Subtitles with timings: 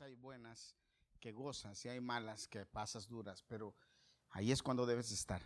[0.00, 0.74] hay buenas
[1.20, 3.76] que gozas y hay malas que pasas duras, pero
[4.30, 5.40] ahí es cuando debes estar.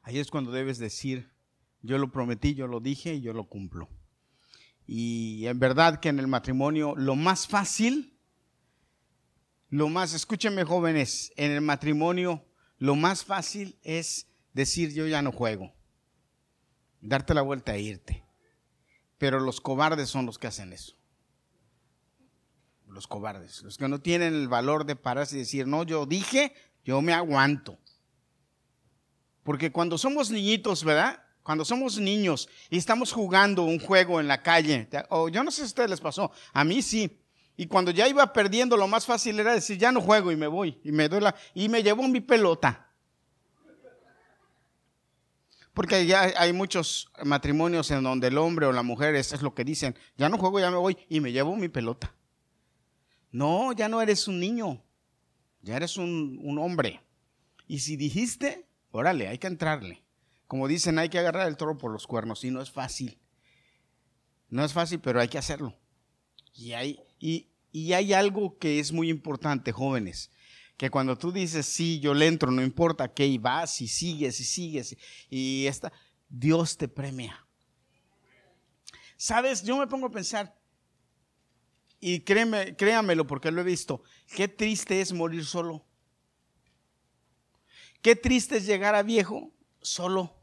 [0.00, 1.30] Ahí es cuando debes decir,
[1.82, 3.90] yo lo prometí, yo lo dije y yo lo cumplo.
[4.86, 8.18] Y en verdad que en el matrimonio lo más fácil,
[9.68, 12.44] lo más, escúchenme jóvenes, en el matrimonio
[12.78, 15.74] lo más fácil es decir yo ya no juego,
[17.02, 18.24] darte la vuelta e irte.
[19.18, 21.01] Pero los cobardes son los que hacen eso.
[22.92, 26.54] Los cobardes, los que no tienen el valor de pararse y decir, no, yo dije,
[26.84, 27.78] yo me aguanto.
[29.42, 31.22] Porque cuando somos niñitos, ¿verdad?
[31.42, 35.56] Cuando somos niños y estamos jugando un juego en la calle, o yo no sé
[35.56, 37.18] si a ustedes les pasó, a mí sí.
[37.56, 40.46] Y cuando ya iba perdiendo, lo más fácil era decir, ya no juego y me
[40.46, 40.78] voy.
[40.84, 41.22] Y me doy
[41.54, 42.88] y me llevo mi pelota.
[45.72, 49.64] Porque ya hay muchos matrimonios en donde el hombre o la mujer es lo que
[49.64, 52.14] dicen, ya no juego, ya me voy y me llevo mi pelota.
[53.32, 54.84] No, ya no eres un niño,
[55.62, 57.00] ya eres un, hombre.
[57.66, 60.02] Y si dijiste, órale, hay que entrarle.
[60.46, 63.18] Como dicen, hay que agarrar el toro por los cuernos y no es fácil.
[64.50, 65.74] No es fácil, pero hay que hacerlo.
[66.52, 70.30] Y hay, y, y hay algo que es muy importante, jóvenes,
[70.76, 74.38] que cuando tú dices, sí, yo le entro, no importa qué, y vas y sigues
[74.40, 74.96] y sigues,
[75.30, 75.90] y esta,
[76.28, 77.46] Dios te premia.
[79.16, 80.54] Sabes, yo me pongo a pensar,
[82.04, 84.02] y créeme, créamelo porque lo he visto,
[84.34, 85.86] qué triste es morir solo.
[88.02, 90.34] Qué triste es llegar a viejo solo.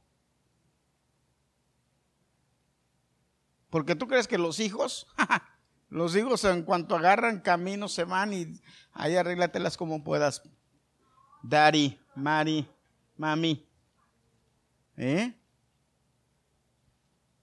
[3.70, 5.06] Porque tú crees que los hijos,
[5.90, 8.62] los hijos en cuanto agarran camino se van y
[8.94, 10.42] ahí arréglatelas como puedas.
[11.44, 12.70] Daddy, Mari,
[13.18, 13.68] mami.
[14.96, 15.38] ¿Eh?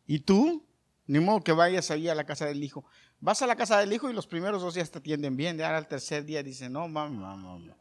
[0.07, 0.67] ¿Y tú?
[1.07, 2.87] Ni modo que vayas ahí a la casa del hijo.
[3.27, 5.59] Vas a la casa del hijo y los primeros dos días te atienden bien.
[5.59, 7.77] Ya al tercer día dicen, no, mamá, mamá.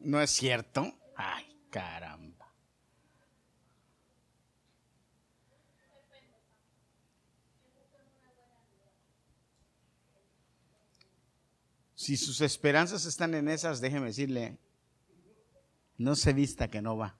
[0.00, 0.92] ¿No es cierto?
[1.14, 2.52] Ay, caramba.
[11.94, 14.58] Si sus esperanzas están en esas, déjeme decirle,
[15.96, 17.16] no se vista que no va.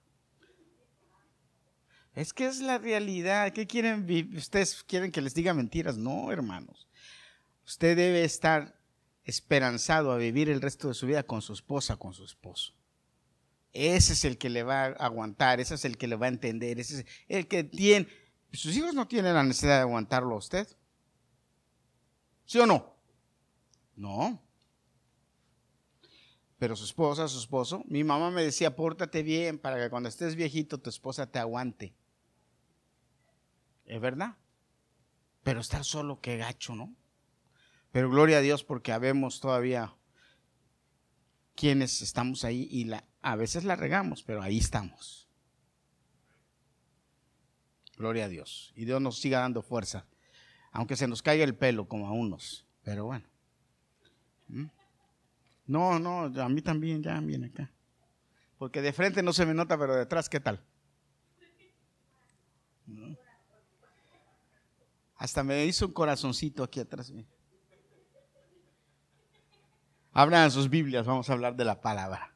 [2.17, 3.53] Es que es la realidad.
[3.53, 4.07] ¿Qué quieren?
[4.35, 5.97] ¿Ustedes quieren que les diga mentiras?
[5.97, 6.87] No, hermanos.
[7.63, 8.75] Usted debe estar
[9.23, 12.73] esperanzado a vivir el resto de su vida con su esposa, con su esposo.
[13.71, 16.29] Ese es el que le va a aguantar, ese es el que le va a
[16.29, 18.07] entender, ese es el que tiene.
[18.51, 20.67] Sus hijos no tienen la necesidad de aguantarlo a usted.
[22.47, 22.95] ¿Sí o no?
[23.95, 24.41] No
[26.59, 30.35] pero su esposa, su esposo, mi mamá me decía, pórtate bien para que cuando estés
[30.35, 31.93] viejito tu esposa te aguante.
[33.87, 34.35] Es verdad.
[35.43, 36.93] Pero estar solo, qué gacho, ¿no?
[37.91, 39.95] Pero gloria a Dios porque habemos todavía
[41.55, 45.27] quienes estamos ahí y la, a veces la regamos, pero ahí estamos.
[47.97, 48.73] Gloria a Dios.
[48.75, 50.05] Y Dios nos siga dando fuerza,
[50.71, 53.25] aunque se nos caiga el pelo como a unos, pero bueno.
[54.49, 54.65] ¿Mm?
[55.65, 57.71] No, no, a mí también, ya viene acá.
[58.57, 60.63] Porque de frente no se me nota, pero detrás, ¿qué tal?
[65.27, 67.11] Hasta me hizo un corazoncito aquí atrás.
[70.13, 72.33] Abran sus Biblias, vamos a hablar de la palabra.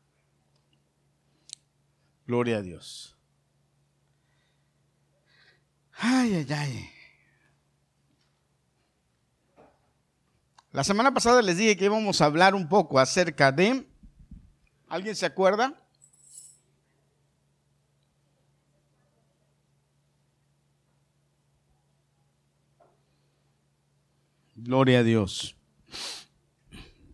[2.27, 3.15] Gloria a Dios.
[5.93, 6.89] Ay, ay, ay.
[10.73, 13.87] La semana pasada les dije que íbamos a hablar un poco acerca de...
[14.89, 15.80] ¿Alguien se acuerda?
[24.63, 25.55] Gloria a Dios.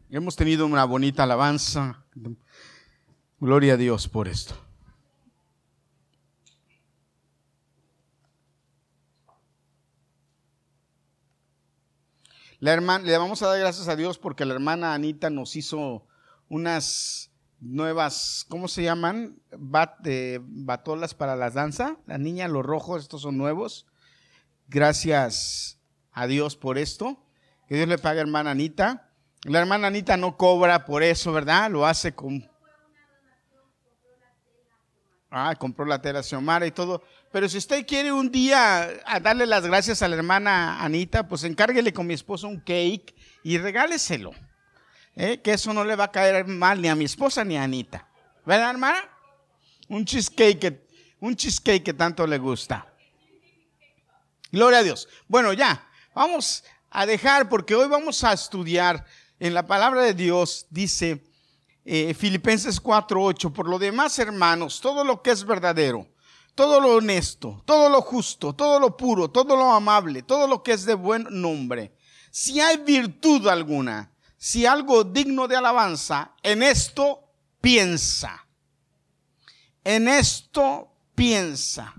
[0.09, 2.03] Hemos tenido una bonita alabanza.
[3.39, 4.53] Gloria a Dios por esto.
[12.59, 16.05] La hermana, le vamos a dar gracias a Dios porque la hermana Anita nos hizo
[16.49, 17.31] unas
[17.61, 19.39] nuevas, ¿cómo se llaman?
[19.57, 20.05] Bat,
[20.41, 21.97] batolas para la danza.
[22.07, 23.87] La niña, los rojos, estos son nuevos.
[24.67, 25.79] Gracias
[26.11, 27.23] a Dios por esto.
[27.67, 29.09] Que Dios le pague a hermana Anita.
[29.43, 31.69] La hermana Anita no cobra por eso, ¿verdad?
[31.69, 32.49] Lo hace con...
[35.29, 37.03] Ah, compró la tela Xiomara y todo.
[37.31, 38.89] Pero si usted quiere un día
[39.21, 43.57] darle las gracias a la hermana Anita, pues encárguele con mi esposo un cake y
[43.57, 44.31] regáleselo.
[45.15, 45.41] ¿eh?
[45.41, 48.07] Que eso no le va a caer mal ni a mi esposa ni a Anita.
[48.45, 48.97] ¿Verdad, hermana?
[49.89, 50.87] Un cheesecake,
[51.19, 52.87] un cheesecake que tanto le gusta.
[54.51, 55.09] Gloria a Dios.
[55.27, 59.05] Bueno, ya, vamos a dejar porque hoy vamos a estudiar
[59.39, 61.23] en la palabra de Dios, dice
[61.85, 66.07] eh, Filipenses 4:8, por lo demás, hermanos, todo lo que es verdadero,
[66.55, 70.73] todo lo honesto, todo lo justo, todo lo puro, todo lo amable, todo lo que
[70.73, 71.93] es de buen nombre,
[72.31, 77.23] si hay virtud alguna, si algo digno de alabanza, en esto
[77.61, 78.45] piensa.
[79.83, 81.95] En esto piensa.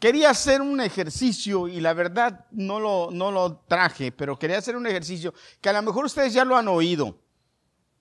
[0.00, 4.74] Quería hacer un ejercicio y la verdad no lo, no lo traje, pero quería hacer
[4.74, 7.20] un ejercicio que a lo mejor ustedes ya lo han oído.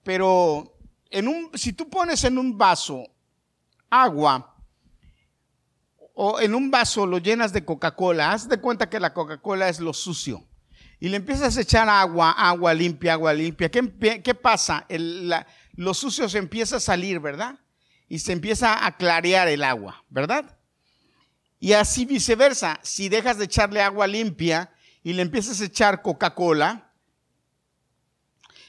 [0.03, 0.77] Pero
[1.09, 3.03] en un, si tú pones en un vaso
[3.89, 4.55] agua
[6.13, 9.81] o en un vaso lo llenas de Coca-Cola, haz de cuenta que la Coca-Cola es
[9.81, 10.45] lo sucio.
[11.01, 13.69] Y le empiezas a echar agua, agua limpia, agua limpia.
[13.69, 14.85] ¿Qué, qué pasa?
[15.73, 17.59] lo sucio se empieza a salir, ¿verdad?
[18.07, 20.58] Y se empieza a clarear el agua, ¿verdad?
[21.59, 24.71] Y así viceversa, si dejas de echarle agua limpia
[25.03, 26.94] y le empiezas a echar Coca-Cola,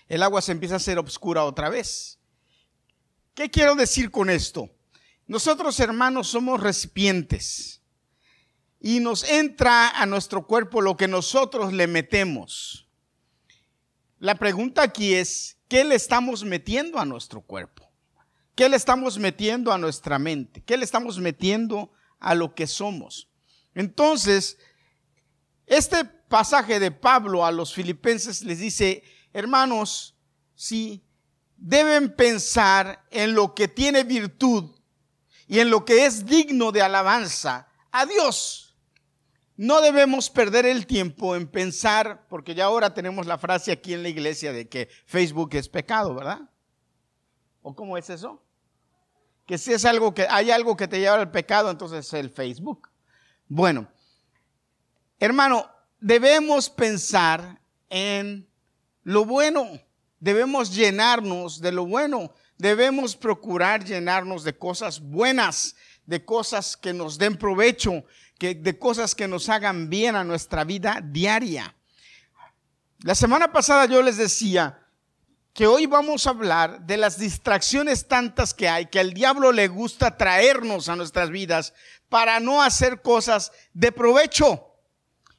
[0.09, 2.19] el agua se empieza a hacer oscura otra vez.
[3.35, 4.69] ¿Qué quiero decir con esto?
[5.29, 7.81] Nosotros hermanos somos recipientes
[8.81, 12.89] y nos entra a nuestro cuerpo lo que nosotros le metemos.
[14.19, 17.89] La pregunta aquí es, ¿qué le estamos metiendo a nuestro cuerpo?
[18.57, 20.63] ¿Qué le estamos metiendo a nuestra mente?
[20.65, 23.29] ¿Qué le estamos metiendo a lo que somos.
[23.75, 24.59] Entonces,
[25.67, 29.03] este pasaje de Pablo a los filipenses les dice,
[29.33, 30.15] hermanos,
[30.55, 31.03] si
[31.57, 34.75] deben pensar en lo que tiene virtud
[35.47, 38.77] y en lo que es digno de alabanza a Dios.
[39.57, 44.03] No debemos perder el tiempo en pensar, porque ya ahora tenemos la frase aquí en
[44.03, 46.41] la iglesia de que Facebook es pecado, ¿verdad?
[47.61, 48.43] ¿O cómo es eso?
[49.51, 52.31] Que si es algo que hay algo que te lleva al pecado, entonces es el
[52.31, 52.89] Facebook.
[53.49, 53.89] Bueno,
[55.19, 55.69] hermano,
[55.99, 58.49] debemos pensar en
[59.03, 59.67] lo bueno,
[60.21, 65.75] debemos llenarnos de lo bueno, debemos procurar llenarnos de cosas buenas,
[66.07, 68.05] de cosas que nos den provecho,
[68.39, 71.75] que, de cosas que nos hagan bien a nuestra vida diaria.
[73.01, 74.80] La semana pasada yo les decía
[75.61, 79.69] que hoy vamos a hablar de las distracciones tantas que hay, que al diablo le
[79.69, 81.75] gusta traernos a nuestras vidas
[82.09, 84.73] para no hacer cosas de provecho.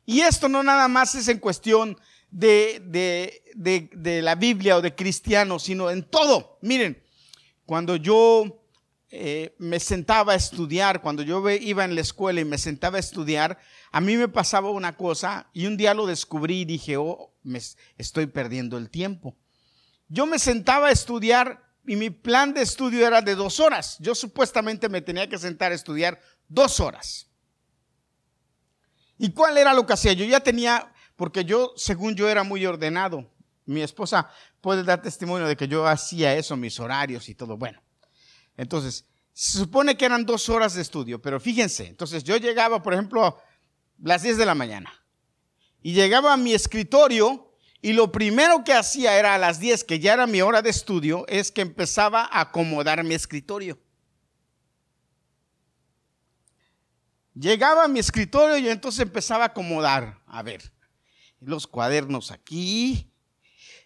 [0.06, 1.98] Y esto no nada más es en cuestión
[2.30, 6.60] de, de, de, la Biblia o de cristianos, sino en todo.
[6.62, 7.02] Miren,
[7.66, 8.62] cuando yo
[9.10, 13.00] eh, me sentaba a estudiar, cuando yo iba en la escuela y me sentaba a
[13.00, 13.58] estudiar,
[13.92, 17.60] a mí me pasaba una cosa y un día lo descubrí y dije, oh, me
[17.98, 19.36] estoy perdiendo el tiempo
[20.12, 23.96] yo me sentaba a estudiar y mi plan de estudio era de dos horas.
[24.00, 27.28] Yo supuestamente me tenía que sentar a estudiar dos horas.
[29.18, 30.12] ¿Y cuál era lo que hacía?
[30.12, 33.32] Yo ya tenía, porque yo, según yo, era muy ordenado.
[33.66, 34.30] Mi esposa
[34.60, 37.56] puede dar testimonio de que yo hacía eso, mis horarios y todo.
[37.56, 37.82] Bueno,
[38.58, 42.94] entonces, se supone que eran dos horas de estudio, pero fíjense, entonces yo llegaba, por
[42.94, 43.38] ejemplo, a
[44.04, 44.92] las 10 de la mañana
[45.82, 47.51] y llegaba a mi escritorio
[47.82, 50.70] y lo primero que hacía era a las 10, que ya era mi hora de
[50.70, 53.80] estudio, es que empezaba a acomodar mi escritorio.
[57.34, 60.72] Llegaba a mi escritorio y entonces empezaba a acomodar, a ver,
[61.40, 63.11] los cuadernos aquí,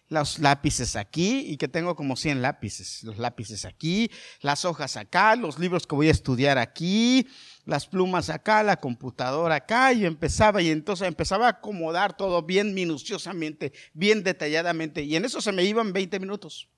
[0.08, 4.10] los lápices aquí, y que tengo como 100 lápices, los lápices aquí,
[4.40, 7.26] las hojas acá, los libros que voy a estudiar aquí,
[7.64, 12.72] las plumas acá, la computadora acá, y empezaba, y entonces empezaba a acomodar todo bien
[12.72, 16.68] minuciosamente, bien detalladamente, y en eso se me iban 20 minutos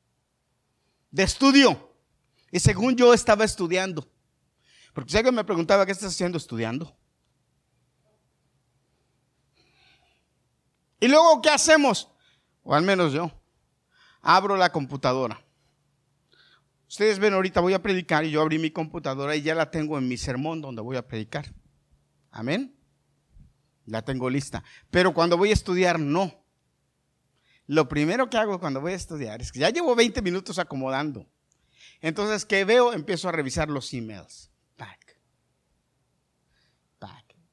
[1.11, 1.95] de estudio.
[2.51, 4.11] Y según yo estaba estudiando,
[4.95, 6.97] porque si alguien me preguntaba, ¿qué estás haciendo estudiando?
[10.99, 12.11] Y luego, ¿qué hacemos?
[12.71, 13.33] O al menos yo.
[14.21, 15.43] Abro la computadora
[16.87, 19.97] Ustedes ven, ahorita voy a predicar y yo abrí mi computadora y ya la tengo
[19.97, 21.55] en mi sermón donde voy a predicar.
[22.31, 22.75] Amén.
[23.87, 24.63] La tengo lista.
[24.91, 26.35] Pero cuando voy a estudiar, no.
[27.67, 31.27] Lo primero que hago cuando voy a estudiar es que ya llevo 20 minutos acomodando.
[32.03, 32.93] Entonces, ¿qué veo?
[32.93, 34.48] Empiezo a revisar los emails.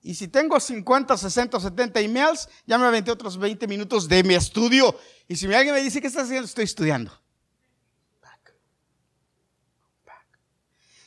[0.06, 4.36] Y si tengo 50, 60, 70 emails, ya me aventé otros 20 minutos de mi
[4.36, 4.96] estudio.
[5.28, 6.46] Y si alguien me dice, ¿qué estás haciendo?
[6.46, 7.12] Estoy estudiando.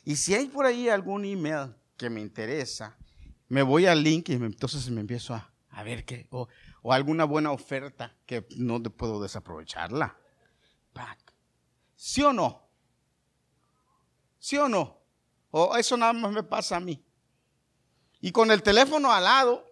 [0.04, 2.96] Y si hay por ahí algún email que me interesa,
[3.46, 6.48] me voy al link y entonces me empiezo a, a ver qué, o,
[6.82, 10.18] o, alguna buena oferta que no puedo desaprovecharla.
[11.94, 12.68] ¿Sí o no?
[14.40, 14.98] ¿Sí o no?
[15.52, 17.04] O eso nada más me pasa a mí.
[18.20, 19.64] Y con el teléfono al lado.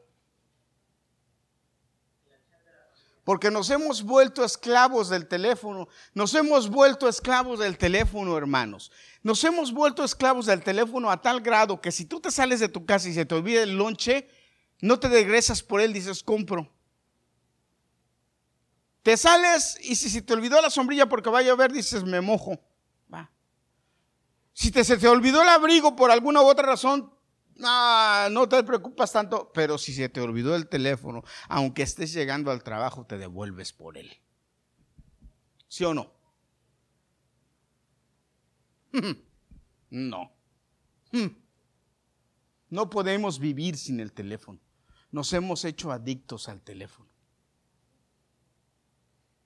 [3.24, 5.88] Porque nos hemos vuelto esclavos del teléfono.
[6.14, 8.92] Nos hemos vuelto esclavos del teléfono, hermanos.
[9.24, 12.68] Nos hemos vuelto esclavos del teléfono a tal grado que si tú te sales de
[12.68, 14.28] tu casa y se te olvida el lonche,
[14.80, 16.72] no te regresas por él, dices, compro.
[19.02, 22.20] Te sales y si se te olvidó la sombrilla porque va a llover, dices, me
[22.20, 22.60] mojo.
[23.12, 23.32] Va.
[24.52, 27.12] Si se te olvidó el abrigo por alguna u otra razón,
[27.56, 32.50] no, no te preocupas tanto, pero si se te olvidó el teléfono, aunque estés llegando
[32.50, 34.10] al trabajo, te devuelves por él.
[35.68, 36.12] ¿Sí o no?
[39.90, 40.32] No.
[42.68, 44.58] No podemos vivir sin el teléfono.
[45.12, 47.08] Nos hemos hecho adictos al teléfono.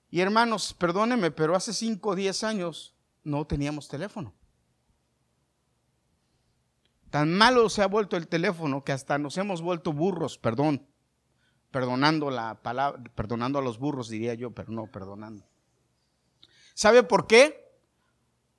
[0.09, 4.33] Y hermanos, perdónenme, pero hace 5 o 10 años no teníamos teléfono.
[7.11, 10.87] Tan malo se ha vuelto el teléfono que hasta nos hemos vuelto burros, perdón.
[11.69, 15.45] Perdonando la palabra, perdonando a los burros diría yo, pero no perdonando.
[16.73, 17.69] ¿Sabe por qué?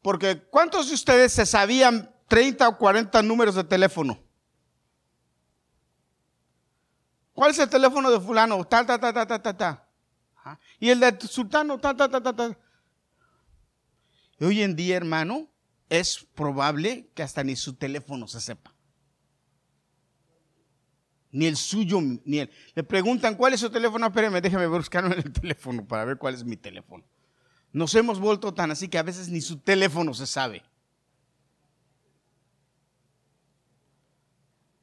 [0.02, 4.22] Porque ¿cuántos de ustedes se sabían 30 o 40 números de teléfono?
[7.32, 8.62] ¿Cuál es el teléfono de fulano?
[8.64, 9.88] Ta, ta, ta, ta, ta, ta, ta.
[10.78, 12.58] Y el de sultano, ta, ta, ta, ta, ta.
[14.38, 15.48] Y hoy en día, hermano,
[15.92, 18.74] es probable que hasta ni su teléfono se sepa.
[21.30, 22.50] Ni el suyo, ni él.
[22.74, 24.06] Le preguntan cuál es su teléfono.
[24.06, 27.04] Espérame, déjeme buscarlo en el teléfono para ver cuál es mi teléfono.
[27.72, 30.62] Nos hemos vuelto tan así que a veces ni su teléfono se sabe.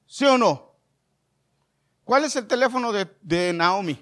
[0.06, 0.76] ¿Sí o no?
[2.04, 4.00] ¿Cuál es el teléfono de, de Naomi?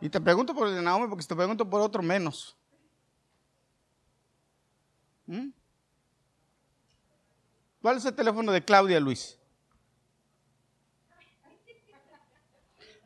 [0.00, 2.56] Y te pregunto por el de Naomi porque si te pregunto por otro menos.
[5.26, 5.48] ¿Mm?
[7.82, 9.38] ¿Cuál es el teléfono de Claudia Luis?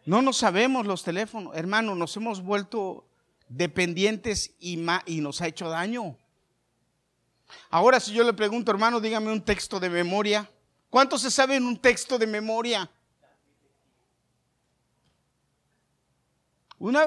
[0.04, 3.06] No nos sabemos los teléfonos, hermano, nos hemos vuelto
[3.48, 6.16] dependientes y, y nos ha hecho daño.
[7.70, 10.50] Ahora si yo le pregunto, hermano, dígame un texto de memoria.
[10.90, 12.90] ¿Cuánto se sabe en un texto de memoria?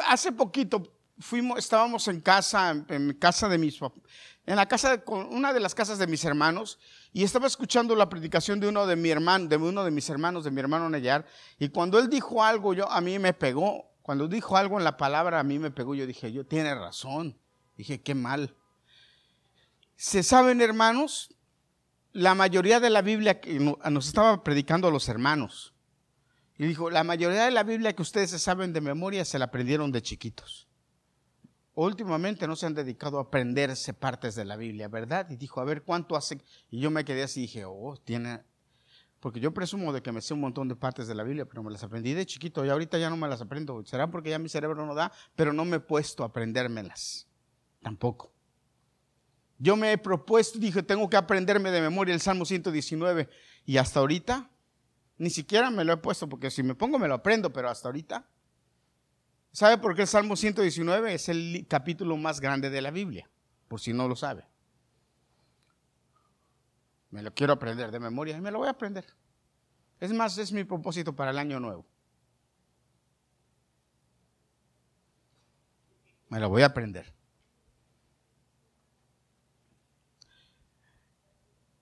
[0.08, 0.84] Hace poquito
[1.20, 3.80] fuimos, estábamos en casa, en, casa de mis
[4.46, 6.80] en la casa, con una de las casas de mis hermanos,
[7.12, 10.44] y estaba escuchando la predicación de uno de mi hermano, de uno de mis hermanos,
[10.44, 11.26] de mi hermano Nayar,
[11.58, 13.92] y cuando él dijo algo, yo a mí me pegó.
[14.02, 15.96] Cuando dijo algo en la palabra, a mí me pegó.
[15.96, 17.40] Yo dije, yo tiene razón.
[17.76, 18.56] Dije, qué mal.
[19.96, 21.34] Se saben, hermanos,
[22.12, 25.75] la mayoría de la Biblia que nos estaba predicando a los hermanos.
[26.58, 29.46] Y dijo, la mayoría de la Biblia que ustedes se saben de memoria se la
[29.46, 30.68] aprendieron de chiquitos.
[31.74, 35.30] Últimamente no se han dedicado a aprenderse partes de la Biblia, ¿verdad?
[35.30, 36.42] Y dijo, a ver, ¿cuánto hace?
[36.72, 38.44] Y yo me quedé así y dije, oh, tiene...
[39.20, 41.64] Porque yo presumo de que me sé un montón de partes de la Biblia, pero
[41.64, 43.84] me las aprendí de chiquito y ahorita ya no me las aprendo.
[43.86, 47.28] Será porque ya mi cerebro no da, pero no me he puesto a aprendérmelas.
[47.82, 48.32] Tampoco.
[49.58, 53.28] Yo me he propuesto, dije, tengo que aprenderme de memoria el Salmo 119
[53.66, 54.50] y hasta ahorita
[55.18, 57.88] ni siquiera me lo he puesto porque si me pongo me lo aprendo, pero hasta
[57.88, 58.28] ahorita.
[59.52, 63.30] ¿Sabe por qué el Salmo 119 es el capítulo más grande de la Biblia?
[63.70, 64.46] Por si no lo sabe.
[67.12, 69.06] Me lo quiero aprender de memoria y me lo voy a aprender.
[70.02, 71.86] Es más, es mi propósito para el año nuevo.
[76.28, 77.15] Me lo voy a aprender.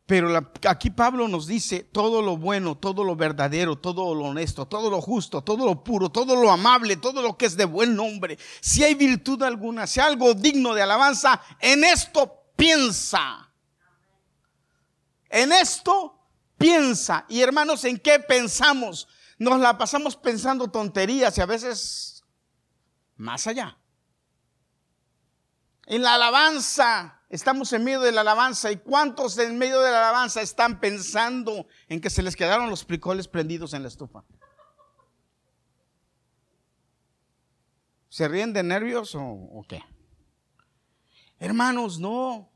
[0.05, 4.89] Pero aquí Pablo nos dice todo lo bueno, todo lo verdadero, todo lo honesto, todo
[4.89, 8.37] lo justo, todo lo puro, todo lo amable, todo lo que es de buen nombre.
[8.59, 13.49] Si hay virtud alguna, si hay algo digno de alabanza, en esto piensa.
[15.29, 16.19] En esto
[16.57, 17.25] piensa.
[17.29, 19.07] Y hermanos, ¿en qué pensamos?
[19.37, 22.25] Nos la pasamos pensando tonterías y a veces
[23.15, 23.77] más allá.
[25.85, 28.71] En la alabanza Estamos en medio de la alabanza.
[28.71, 32.85] ¿Y cuántos en medio de la alabanza están pensando en que se les quedaron los
[32.85, 34.23] frijoles prendidos en la estufa?
[38.07, 39.83] ¿Se ríen de nervios o, qué?
[41.39, 42.51] Hermanos, no.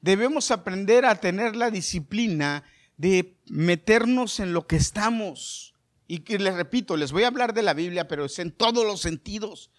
[0.00, 2.64] Debemos aprender a tener la disciplina
[2.96, 5.74] de meternos en lo que estamos.
[6.06, 8.86] Y que les repito, les voy a hablar de la Biblia, pero es en todos
[8.86, 9.70] los sentidos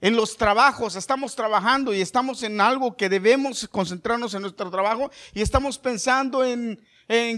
[0.00, 5.10] en los trabajos, estamos trabajando y estamos en algo que debemos concentrarnos en nuestro trabajo
[5.34, 6.80] y estamos pensando en,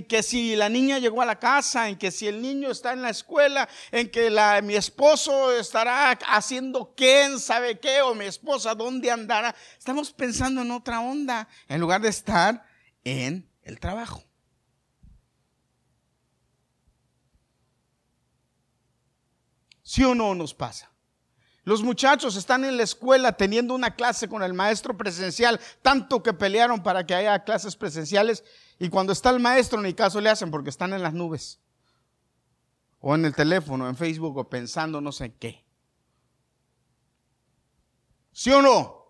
[0.08, 3.02] que si la niña llegó a la casa, en que si el niño está en
[3.02, 4.30] la escuela, en que
[4.62, 9.56] mi esposo estará haciendo quién sabe qué o mi esposa dónde andará.
[9.78, 12.64] Estamos pensando en otra onda en lugar de estar
[13.02, 14.22] en el trabajo.
[19.82, 20.91] ¿Sí o no nos pasa?
[21.64, 26.32] Los muchachos están en la escuela teniendo una clase con el maestro presencial, tanto que
[26.32, 28.42] pelearon para que haya clases presenciales
[28.80, 31.60] y cuando está el maestro ni caso le hacen porque están en las nubes
[32.98, 35.64] o en el teléfono, en Facebook o pensando no sé qué.
[38.32, 39.02] ¿Sí o no?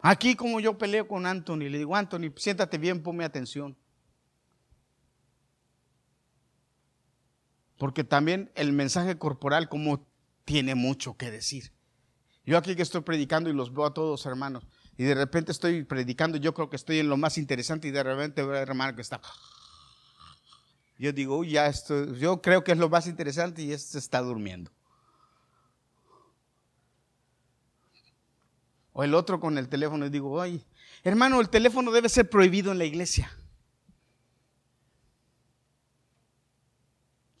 [0.00, 3.76] Aquí como yo peleo con Anthony, le digo, Anthony, siéntate bien, ponme atención.
[7.80, 10.06] Porque también el mensaje corporal como
[10.44, 11.72] tiene mucho que decir.
[12.44, 14.66] Yo aquí que estoy predicando y los veo a todos hermanos,
[14.98, 18.02] y de repente estoy predicando, yo creo que estoy en lo más interesante y de
[18.02, 19.22] repente veo a hermano que está...
[20.98, 24.70] Yo digo, ya esto, yo creo que es lo más interesante y este está durmiendo.
[28.92, 30.62] O el otro con el teléfono y digo, ay,
[31.02, 33.34] hermano, el teléfono debe ser prohibido en la iglesia.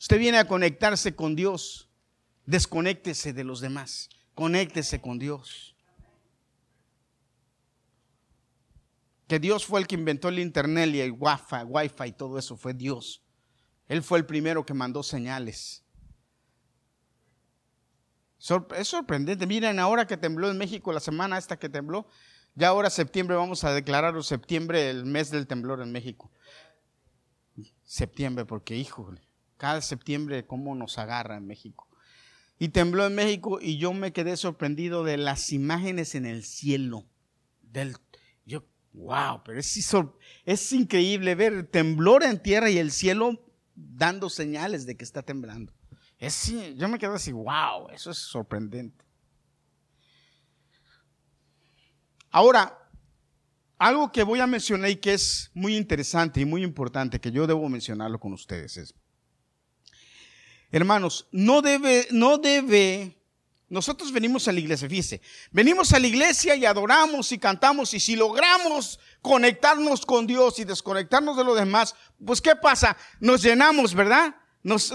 [0.00, 1.90] Usted viene a conectarse con Dios,
[2.46, 5.76] desconéctese de los demás, conéctese con Dios.
[9.28, 12.56] Que Dios fue el que inventó el internet y el wifi, wifi y todo eso,
[12.56, 13.22] fue Dios.
[13.88, 15.84] Él fue el primero que mandó señales.
[18.76, 19.46] Es sorprendente.
[19.46, 22.08] Miren, ahora que tembló en México, la semana esta que tembló,
[22.54, 26.32] ya ahora septiembre vamos a declarar septiembre el mes del temblor en México.
[27.84, 29.29] Septiembre, porque híjole,
[29.60, 31.86] cada septiembre cómo nos agarra en México.
[32.58, 37.04] Y tembló en México y yo me quedé sorprendido de las imágenes en el cielo.
[37.60, 37.94] Del,
[38.46, 38.64] yo,
[38.94, 39.94] wow, pero es,
[40.46, 43.38] es increíble ver temblor en tierra y el cielo
[43.74, 45.74] dando señales de que está temblando.
[46.18, 49.04] Es, yo me quedo así, wow, eso es sorprendente.
[52.30, 52.78] Ahora,
[53.76, 57.46] algo que voy a mencionar y que es muy interesante y muy importante, que yo
[57.46, 58.94] debo mencionarlo con ustedes, es,
[60.70, 63.16] hermanos, no debe, no debe,
[63.68, 68.00] nosotros venimos a la iglesia, fíjese, venimos a la iglesia y adoramos y cantamos y
[68.00, 72.96] si logramos conectarnos con Dios y desconectarnos de lo demás, pues ¿qué pasa?
[73.20, 74.34] Nos llenamos, ¿verdad?
[74.62, 74.90] Nos,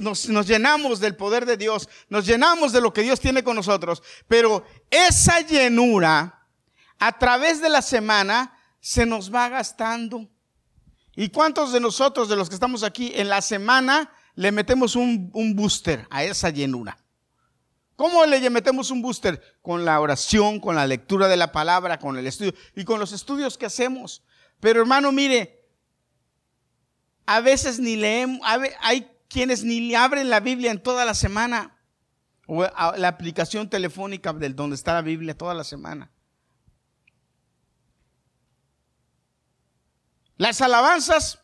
[0.46, 4.64] llenamos del poder de Dios, nos llenamos de lo que Dios tiene con nosotros, pero
[4.92, 6.48] esa llenura
[7.00, 10.30] a través de la semana se nos va gastando.
[11.16, 15.32] ¿Y cuántos de nosotros, de los que estamos aquí, en la semana le metemos un,
[15.34, 16.98] un booster a esa llenura?
[17.96, 19.42] ¿Cómo le metemos un booster?
[19.62, 23.14] Con la oración, con la lectura de la palabra, con el estudio y con los
[23.14, 24.22] estudios que hacemos.
[24.60, 25.66] Pero hermano, mire,
[27.26, 28.42] a veces ni leemos,
[28.82, 31.78] hay quienes ni abren la Biblia en toda la semana
[32.48, 36.12] o la aplicación telefónica del donde está la Biblia toda la semana.
[40.38, 41.40] Las alabanzas,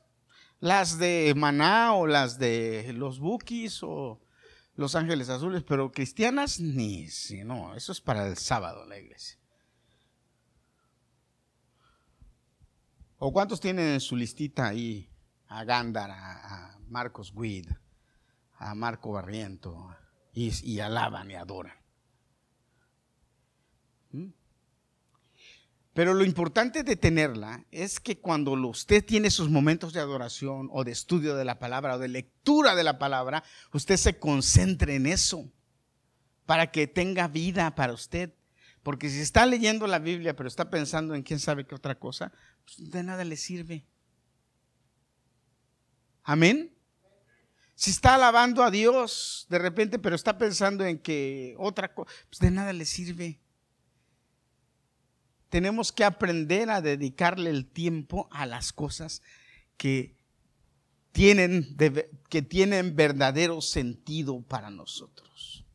[0.62, 4.21] las de Maná o las de los Bukis o
[4.76, 9.38] los Ángeles Azules, pero cristianas ni, si no, eso es para el sábado la iglesia.
[13.17, 15.10] ¿O cuántos tienen en su listita ahí
[15.47, 17.69] a Gándara, a Marcos Guid,
[18.58, 19.95] a Marco Barriento,
[20.34, 21.81] y, alaban y adoran.
[25.93, 30.86] Pero lo importante de tenerla es que cuando usted tiene sus momentos de adoración o
[30.86, 35.06] de estudio de la palabra o de lectura de la palabra, usted se concentre en
[35.06, 35.51] eso
[36.45, 38.34] para que tenga vida para usted.
[38.84, 42.32] Porque si está leyendo la Biblia pero está pensando en quién sabe qué otra cosa,
[42.63, 43.86] pues de nada le sirve.
[46.23, 46.73] Amén.
[47.75, 52.39] Si está alabando a Dios de repente, pero está pensando en que otra cosa, pues
[52.39, 53.41] de nada le sirve.
[55.52, 59.22] Tenemos que aprender a dedicarle el tiempo a las cosas
[59.76, 60.16] que
[61.12, 61.76] tienen,
[62.30, 65.66] que tienen verdadero sentido para nosotros.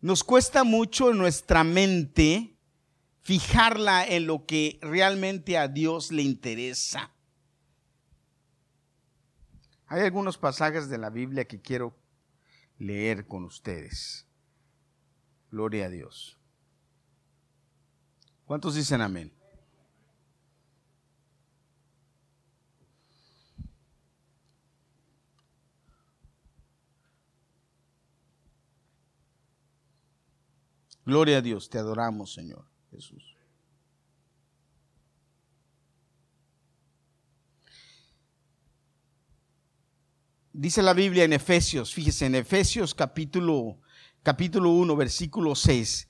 [0.00, 2.56] Nos cuesta mucho nuestra mente
[3.22, 7.12] fijarla en lo que realmente a Dios le interesa.
[9.86, 11.96] Hay algunos pasajes de la Biblia que quiero
[12.78, 14.25] leer con ustedes.
[15.56, 16.36] Gloria a Dios.
[18.44, 19.32] ¿Cuántos dicen amén?
[31.06, 33.34] Gloria a Dios, te adoramos, Señor Jesús.
[40.52, 43.80] Dice la Biblia en Efesios, fíjese, en Efesios capítulo,
[44.26, 46.08] capítulo 1, versículo 6,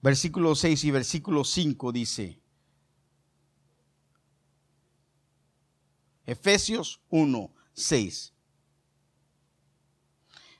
[0.00, 2.40] versículo 6 y versículo 5 dice,
[6.24, 8.32] Efesios 1, 6.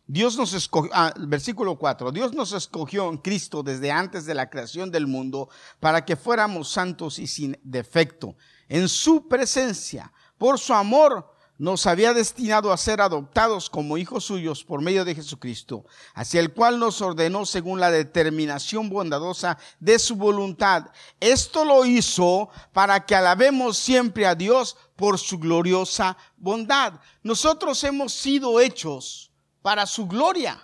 [0.09, 4.51] Dios nos escogió, ah, versículo 4, Dios nos escogió en Cristo desde antes de la
[4.51, 8.37] creación del mundo para que fuéramos santos y sin defecto.
[8.69, 14.63] En su presencia, por su amor, nos había destinado a ser adoptados como hijos suyos
[14.65, 20.17] por medio de Jesucristo, hacia el cual nos ordenó según la determinación bondadosa de su
[20.17, 20.91] voluntad.
[21.21, 26.95] Esto lo hizo para que alabemos siempre a Dios por su gloriosa bondad.
[27.23, 29.31] Nosotros hemos sido hechos
[29.63, 30.61] para su gloria.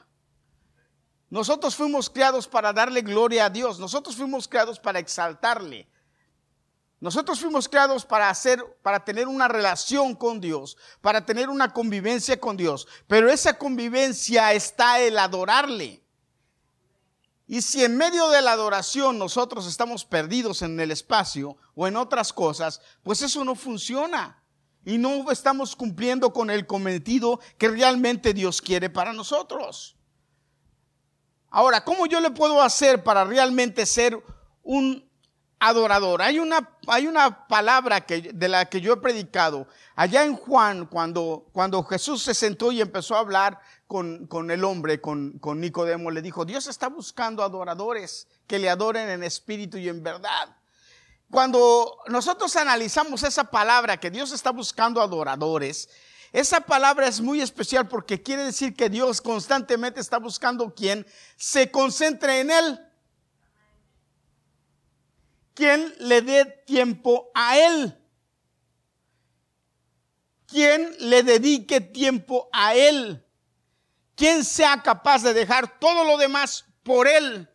[1.31, 3.79] Nosotros fuimos creados para darle gloria a Dios.
[3.79, 5.89] Nosotros fuimos creados para exaltarle.
[7.03, 12.39] Nosotros fuimos creados para hacer, para tener una relación con Dios, para tener una convivencia
[12.39, 12.87] con Dios.
[13.09, 16.01] Pero esa convivencia está el adorarle.
[17.49, 21.97] Y si en medio de la adoración nosotros estamos perdidos en el espacio o en
[21.97, 24.41] otras cosas, pues eso no funciona.
[24.85, 29.97] Y no estamos cumpliendo con el cometido que realmente Dios quiere para nosotros.
[31.51, 34.23] Ahora, ¿cómo yo le puedo hacer para realmente ser
[34.63, 35.11] un
[35.63, 36.23] adorador.
[36.23, 39.69] Hay una, hay una palabra que, de la que yo he predicado.
[39.95, 44.65] Allá en Juan, cuando, cuando Jesús se sentó y empezó a hablar con, con el
[44.65, 49.79] hombre, con, con Nicodemo, le dijo, Dios está buscando adoradores que le adoren en espíritu
[49.79, 50.57] y en verdad.
[51.31, 55.89] Cuando nosotros analizamos esa palabra que Dios está buscando adoradores,
[56.33, 61.71] esa palabra es muy especial porque quiere decir que Dios constantemente está buscando quien se
[61.71, 62.81] concentre en Él
[65.55, 67.99] quien le dé tiempo a Él.
[70.47, 73.25] Quien le dedique tiempo a Él.
[74.15, 77.49] Quien sea capaz de dejar todo lo demás por Él.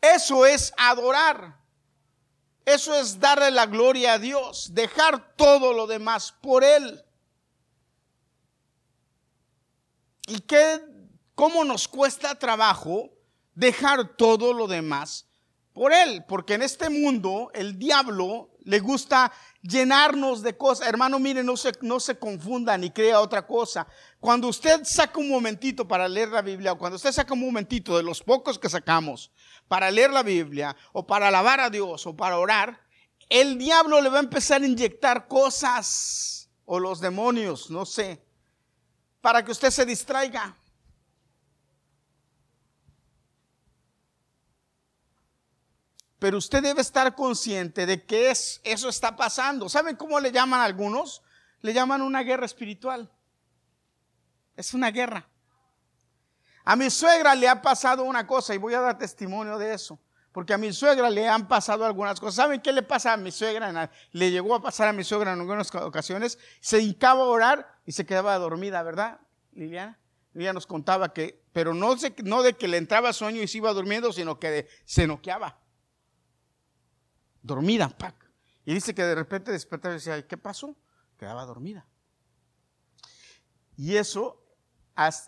[0.00, 1.60] Eso es adorar.
[2.64, 4.74] Eso es darle la gloria a Dios.
[4.74, 7.04] Dejar todo lo demás por Él.
[10.26, 10.80] ¿Y qué,
[11.34, 13.10] cómo nos cuesta trabajo
[13.54, 15.26] dejar todo lo demás
[15.72, 19.32] por él, porque en este mundo el diablo le gusta
[19.62, 20.88] llenarnos de cosas.
[20.88, 23.86] Hermano, mire, no se, no se confunda ni crea otra cosa.
[24.20, 27.96] Cuando usted saca un momentito para leer la Biblia, o cuando usted saca un momentito
[27.96, 29.32] de los pocos que sacamos
[29.66, 32.80] para leer la Biblia, o para alabar a Dios, o para orar,
[33.28, 38.22] el diablo le va a empezar a inyectar cosas, o los demonios, no sé,
[39.20, 40.56] para que usted se distraiga.
[46.22, 49.68] Pero usted debe estar consciente de que es, eso está pasando.
[49.68, 51.20] ¿Saben cómo le llaman a algunos?
[51.62, 53.10] Le llaman una guerra espiritual.
[54.54, 55.28] Es una guerra.
[56.64, 59.98] A mi suegra le ha pasado una cosa y voy a dar testimonio de eso.
[60.30, 62.36] Porque a mi suegra le han pasado algunas cosas.
[62.36, 63.90] ¿Saben qué le pasa a mi suegra?
[64.12, 66.38] Le llegó a pasar a mi suegra en algunas ocasiones.
[66.60, 69.18] Se hincaba a orar y se quedaba dormida, ¿verdad,
[69.54, 69.98] Liliana?
[70.36, 73.72] Ella nos contaba que, pero no, no de que le entraba sueño y se iba
[73.72, 75.61] durmiendo, sino que se noqueaba
[77.42, 78.14] dormida, ¡pac!
[78.64, 80.76] Y dice que de repente despertaba y decía, ¿qué pasó?
[81.18, 81.86] Quedaba dormida.
[83.76, 84.44] Y eso,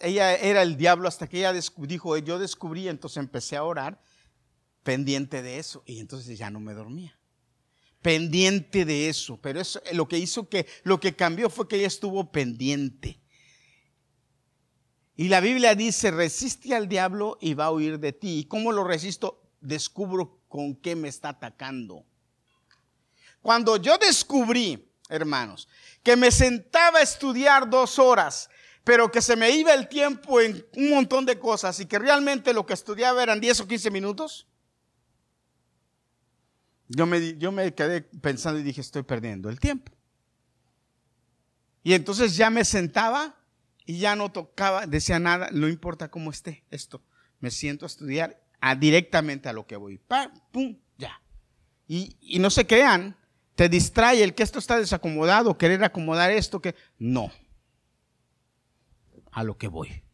[0.01, 4.01] ella era el diablo hasta que ella dijo, yo descubrí, entonces empecé a orar
[4.83, 5.83] pendiente de eso.
[5.87, 7.19] Y entonces ya no me dormía.
[8.03, 9.41] Pendiente de eso.
[9.41, 13.21] Pero eso, lo que hizo que, lo que cambió fue que ella estuvo pendiente.
[15.17, 18.41] Y la Biblia dice, resiste al diablo y va a huir de ti.
[18.41, 19.43] ¿Y cómo lo resisto?
[19.61, 22.07] Descubro con qué me está atacando.
[23.43, 25.67] Cuando yo descubrí, hermanos,
[26.05, 28.49] que me sentaba a estudiar dos horas,
[28.85, 32.55] pero que se me iba el tiempo en un montón de cosas y que realmente
[32.55, 34.47] lo que estudiaba eran 10 o 15 minutos,
[36.87, 39.91] yo me, yo me quedé pensando y dije, estoy perdiendo el tiempo.
[41.83, 43.35] Y entonces ya me sentaba
[43.87, 47.03] y ya no tocaba, decía nada, no importa cómo esté esto,
[47.41, 48.44] me siento a estudiar
[48.75, 50.01] directamente a lo que voy.
[50.53, 50.79] ¡Pum!
[50.97, 51.21] Ya.
[51.87, 53.17] Y, y no se crean,
[53.55, 57.31] te distrae el que esto está desacomodado, querer acomodar esto, que no.
[59.31, 60.05] A lo que voy.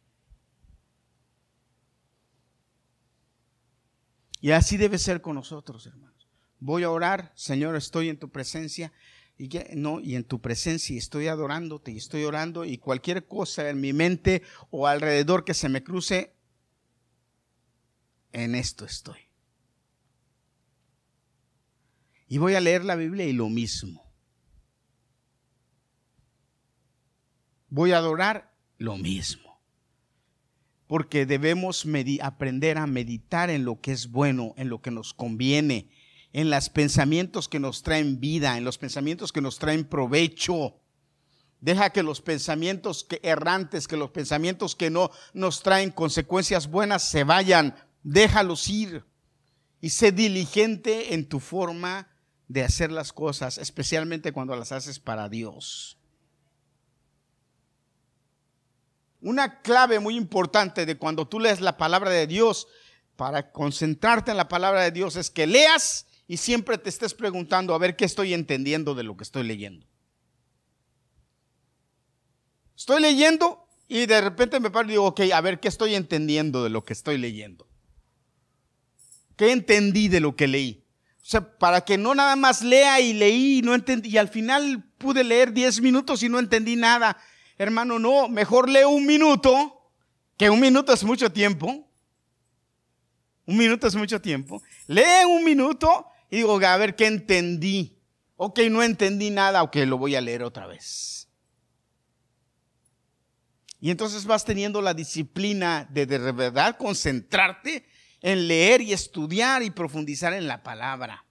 [4.41, 6.29] Y así debe ser con nosotros, hermanos.
[6.59, 8.93] Voy a orar, Señor, estoy en tu presencia
[9.39, 13.81] y no, y en tu presencia estoy adorándote y estoy orando y cualquier cosa en
[13.81, 16.35] mi mente o alrededor que se me cruce,
[18.33, 19.19] en esto estoy.
[22.29, 24.09] Y voy a leer la Biblia y lo mismo.
[27.69, 29.61] Voy a adorar lo mismo.
[30.87, 31.87] Porque debemos
[32.23, 35.91] aprender a meditar en lo que es bueno, en lo que nos conviene,
[36.33, 40.81] en los pensamientos que nos traen vida, en los pensamientos que nos traen provecho.
[41.61, 47.09] Deja que los pensamientos que errantes, que los pensamientos que no nos traen consecuencias buenas
[47.09, 47.75] se vayan.
[48.03, 49.05] Déjalos ir.
[49.81, 52.09] Y sé diligente en tu forma
[52.49, 55.97] de hacer las cosas, especialmente cuando las haces para Dios.
[59.21, 62.67] Una clave muy importante de cuando tú lees la palabra de Dios,
[63.21, 67.75] para concentrarte en la palabra de Dios, es que leas y siempre te estés preguntando
[67.75, 69.87] a ver qué estoy entendiendo de lo que estoy leyendo.
[72.75, 76.65] Estoy leyendo y de repente me paro y digo, ok, a ver qué estoy entendiendo
[76.65, 77.70] de lo que estoy leyendo.
[79.41, 80.85] ¿Qué entendí de lo que leí?
[81.17, 84.29] O sea, para que no nada más lea y leí y no entendí, y al
[84.29, 87.17] final pude leer 10 minutos y no entendí nada.
[87.57, 89.95] Hermano, no, mejor leo un minuto,
[90.37, 91.91] que un minuto es mucho tiempo.
[93.47, 94.63] Un minuto es mucho tiempo.
[94.87, 97.99] Lee un minuto y digo, a ver qué entendí.
[98.37, 101.31] Ok, no entendí nada, ok, lo voy a leer otra vez.
[103.81, 107.87] Y entonces vas teniendo la disciplina de de verdad concentrarte
[108.23, 111.25] en leer y estudiar y profundizar en la palabra.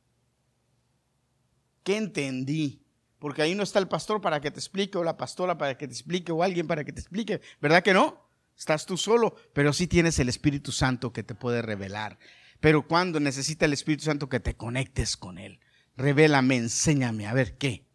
[1.83, 2.83] ¿Qué entendí?
[3.19, 5.87] Porque ahí no está el pastor para que te explique, o la pastora para que
[5.87, 7.41] te explique, o alguien para que te explique.
[7.61, 8.29] ¿Verdad que no?
[8.57, 12.17] Estás tú solo, pero sí tienes el Espíritu Santo que te puede revelar.
[12.59, 15.59] Pero cuando necesita el Espíritu Santo que te conectes con Él,
[15.95, 17.85] revélame, enséñame, a ver qué.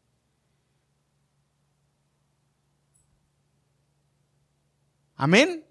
[5.17, 5.65] Amén.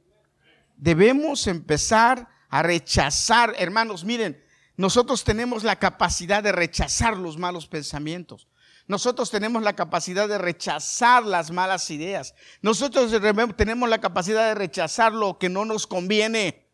[0.78, 4.40] Debemos empezar a rechazar, hermanos, miren,
[4.78, 8.48] nosotros tenemos la capacidad de rechazar los malos pensamientos.
[8.88, 12.36] Nosotros tenemos la capacidad de rechazar las malas ideas.
[12.62, 13.12] Nosotros
[13.58, 16.70] tenemos la capacidad de rechazar lo que no nos conviene.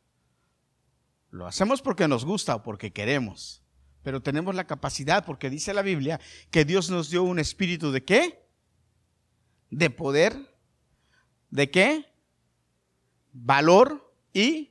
[1.30, 3.64] Lo hacemos porque nos gusta o porque queremos.
[4.04, 6.20] Pero tenemos la capacidad, porque dice la Biblia,
[6.52, 8.50] que Dios nos dio un espíritu de qué?
[9.70, 10.58] De poder.
[11.50, 12.06] ¿De qué?
[13.32, 14.69] Valor y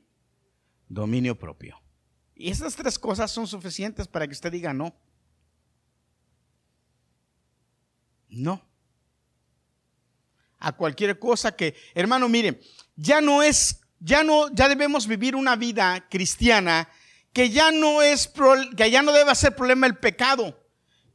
[0.89, 1.79] dominio propio.
[2.35, 4.93] Y esas tres cosas son suficientes para que usted diga no.
[8.27, 8.61] No.
[10.59, 12.59] A cualquier cosa que, hermano, miren,
[12.95, 16.89] ya no es, ya no, ya debemos vivir una vida cristiana
[17.31, 18.31] que ya no es,
[18.75, 20.59] que ya no debe ser problema el pecado,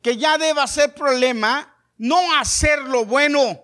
[0.00, 3.60] que ya deba ser problema no hacer lo bueno.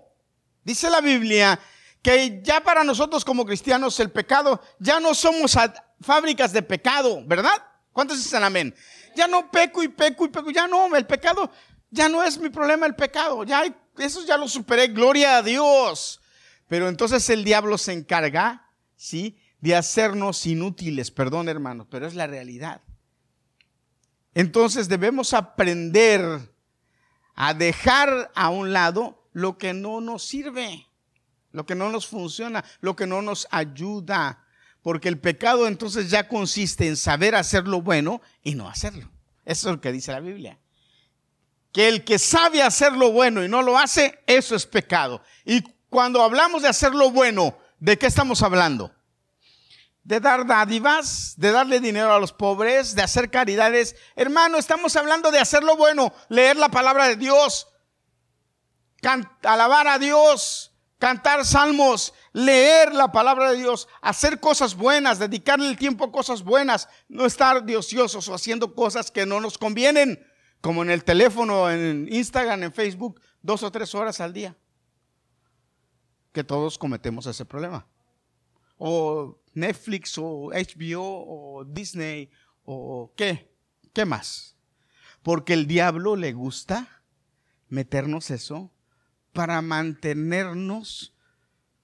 [0.65, 1.59] Dice la Biblia
[2.03, 5.57] que ya para nosotros como cristianos el pecado, ya no somos
[6.01, 7.63] fábricas de pecado, ¿verdad?
[7.93, 8.75] ¿Cuántos dicen amén?
[9.17, 11.51] Ya no peco y peco y peco, ya no, el pecado
[11.91, 13.65] ya no es mi problema el pecado, ya
[13.99, 16.21] eso ya lo superé, gloria a Dios.
[16.69, 19.39] Pero entonces el diablo se encarga, ¿sí?
[19.61, 22.81] De hacernos inútiles, perdón hermanos, pero es la realidad.
[24.35, 26.23] Entonces debemos aprender
[27.35, 30.87] a dejar a un lado lo que no nos sirve,
[31.51, 34.40] lo que no nos funciona, lo que no nos ayuda.
[34.83, 39.11] Porque el pecado entonces ya consiste en saber hacer lo bueno y no hacerlo.
[39.45, 40.59] Eso es lo que dice la Biblia
[41.73, 45.23] que el que sabe hacer lo bueno y no lo hace, eso es pecado.
[45.45, 48.93] Y cuando hablamos de hacer lo bueno, ¿de qué estamos hablando?
[50.03, 53.95] De dar dádivas, de darle dinero a los pobres, de hacer caridades.
[54.17, 57.69] Hermano, estamos hablando de hacer lo bueno, leer la palabra de Dios,
[59.43, 65.77] alabar a Dios, cantar salmos, leer la palabra de Dios, hacer cosas buenas, dedicarle el
[65.77, 70.25] tiempo a cosas buenas, no estar diociosos o haciendo cosas que no nos convienen
[70.61, 74.57] como en el teléfono, en Instagram, en Facebook, dos o tres horas al día.
[76.33, 77.87] Que todos cometemos ese problema.
[78.77, 82.31] O Netflix, o HBO, o Disney,
[82.65, 83.53] o qué,
[83.93, 84.57] qué más.
[85.23, 87.03] Porque el diablo le gusta
[87.69, 88.71] meternos eso
[89.33, 91.15] para mantenernos.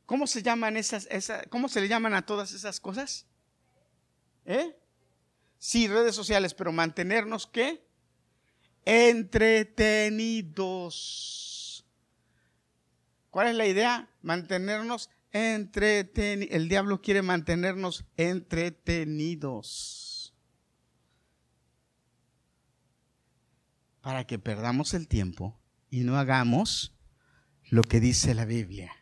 [0.06, 1.08] ¿Cómo se llaman esas,
[1.50, 3.26] cómo se le llaman a todas esas cosas?
[4.44, 4.76] ¿Eh?
[5.58, 7.86] Sí, redes sociales, pero mantenernos qué?
[8.86, 11.84] entretenidos.
[13.30, 14.08] ¿Cuál es la idea?
[14.22, 16.54] Mantenernos entretenidos.
[16.54, 20.32] El diablo quiere mantenernos entretenidos.
[24.00, 26.94] Para que perdamos el tiempo y no hagamos
[27.64, 28.95] lo que dice la Biblia.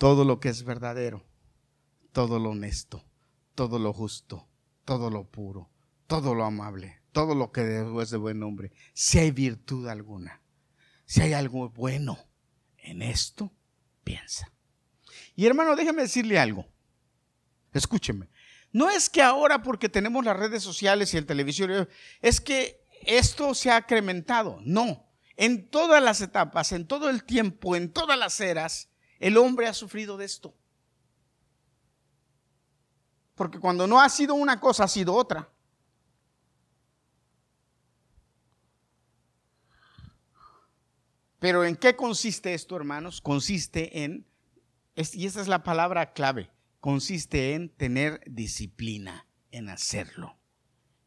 [0.00, 1.22] Todo lo que es verdadero,
[2.10, 3.04] todo lo honesto,
[3.54, 4.48] todo lo justo,
[4.84, 5.70] todo lo puro,
[6.08, 10.40] todo lo amable todo lo que es de buen nombre, si hay virtud alguna,
[11.04, 12.18] si hay algo bueno
[12.78, 13.52] en esto,
[14.04, 14.52] piensa.
[15.34, 16.66] Y hermano, déjeme decirle algo.
[17.72, 18.28] Escúcheme.
[18.72, 21.88] No es que ahora porque tenemos las redes sociales y el televisión,
[22.20, 24.60] es que esto se ha incrementado.
[24.62, 25.08] No.
[25.36, 28.89] En todas las etapas, en todo el tiempo, en todas las eras,
[29.20, 30.54] el hombre ha sufrido de esto.
[33.36, 35.48] Porque cuando no ha sido una cosa, ha sido otra.
[41.38, 43.20] Pero ¿en qué consiste esto, hermanos?
[43.20, 44.26] Consiste en,
[44.94, 50.38] y esta es la palabra clave, consiste en tener disciplina, en hacerlo.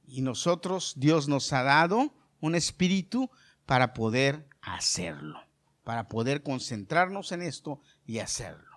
[0.06, 3.30] Y nosotros, Dios nos ha dado un espíritu
[3.68, 5.40] para poder hacerlo,
[5.84, 8.74] para poder concentrarnos en esto y hacerlo.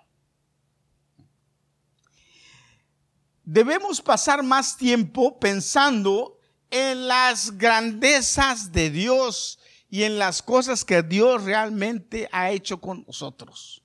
[3.44, 6.38] Debemos pasar más tiempo pensando
[6.70, 13.04] en las grandezas de Dios y en las cosas que Dios realmente ha hecho con
[13.06, 13.82] nosotros.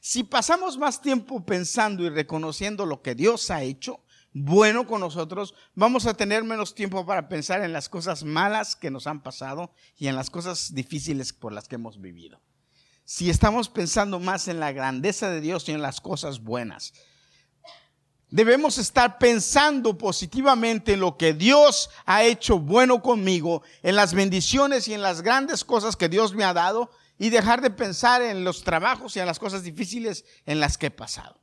[0.00, 4.04] Si pasamos más tiempo pensando y reconociendo lo que Dios ha hecho,
[4.34, 8.90] bueno con nosotros, vamos a tener menos tiempo para pensar en las cosas malas que
[8.90, 12.40] nos han pasado y en las cosas difíciles por las que hemos vivido.
[13.14, 16.94] Si estamos pensando más en la grandeza de Dios y en las cosas buenas,
[18.30, 24.88] debemos estar pensando positivamente en lo que Dios ha hecho bueno conmigo, en las bendiciones
[24.88, 28.44] y en las grandes cosas que Dios me ha dado y dejar de pensar en
[28.44, 31.38] los trabajos y en las cosas difíciles en las que he pasado.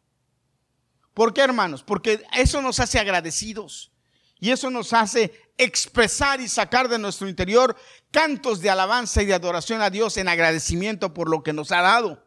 [1.13, 1.83] ¿Por qué, hermanos?
[1.83, 3.91] Porque eso nos hace agradecidos
[4.39, 7.75] y eso nos hace expresar y sacar de nuestro interior
[8.11, 11.81] cantos de alabanza y de adoración a Dios en agradecimiento por lo que nos ha
[11.81, 12.25] dado.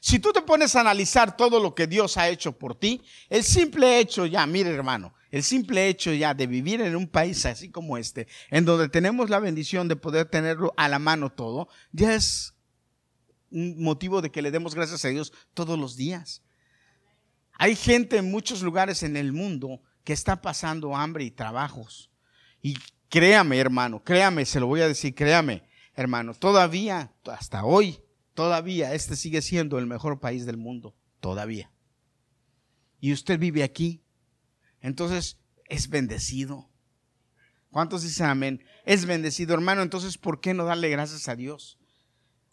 [0.00, 3.44] Si tú te pones a analizar todo lo que Dios ha hecho por ti, el
[3.44, 7.70] simple hecho ya, mire hermano, el simple hecho ya de vivir en un país así
[7.70, 12.14] como este, en donde tenemos la bendición de poder tenerlo a la mano todo, ya
[12.14, 12.54] es
[13.50, 16.42] un motivo de que le demos gracias a Dios todos los días.
[17.58, 22.10] Hay gente en muchos lugares en el mundo que está pasando hambre y trabajos.
[22.60, 22.76] Y
[23.08, 25.62] créame, hermano, créame, se lo voy a decir, créame,
[25.94, 28.02] hermano, todavía, hasta hoy,
[28.34, 30.96] Todavía este sigue siendo el mejor país del mundo.
[31.20, 31.70] Todavía.
[32.98, 34.02] Y usted vive aquí.
[34.80, 36.70] Entonces es bendecido.
[37.70, 38.64] ¿Cuántos dicen amén?
[38.86, 39.82] Es bendecido, hermano.
[39.82, 41.78] Entonces, ¿por qué no darle gracias a Dios?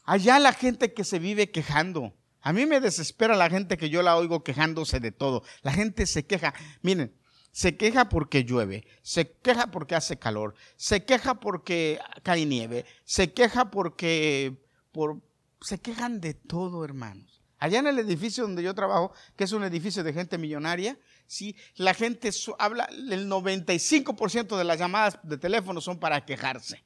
[0.03, 2.17] Allá la gente que se vive quejando.
[2.41, 5.43] A mí me desespera la gente que yo la oigo quejándose de todo.
[5.61, 6.53] La gente se queja.
[6.81, 7.15] Miren,
[7.57, 13.33] se queja porque llueve, se queja porque hace calor, se queja porque cae nieve, se
[13.33, 15.23] queja porque por,
[15.61, 17.41] se quejan de todo, hermanos.
[17.57, 21.55] Allá en el edificio donde yo trabajo, que es un edificio de gente millonaria, sí,
[21.77, 26.83] la gente habla, el 95% de las llamadas de teléfono son para quejarse.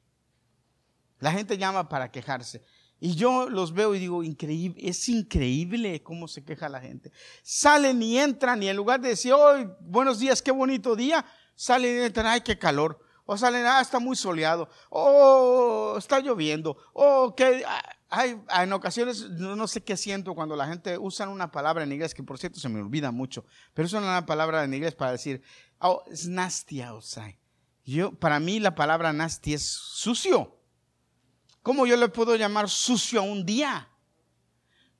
[1.18, 2.64] La gente llama para quejarse.
[3.04, 7.10] Y yo los veo y digo, increíble, es increíble cómo se queja la gente.
[7.42, 11.96] Salen y entran y en lugar de decir, oh, buenos días, qué bonito día, salen
[11.96, 13.00] y entran, ay, qué calor.
[13.24, 14.68] O salen, ah, está muy soleado.
[14.88, 16.76] O está lloviendo.
[16.92, 17.64] O que
[18.08, 22.14] hay, en ocasiones, no, sé qué siento cuando la gente usa una palabra en inglés,
[22.14, 25.42] que por cierto se me olvida mucho, pero usan una palabra en inglés para decir,
[25.80, 27.36] oh, it's nasty outside.
[27.84, 30.61] Yo, para mí la palabra nasty es sucio.
[31.62, 33.88] ¿Cómo yo le puedo llamar sucio a un día?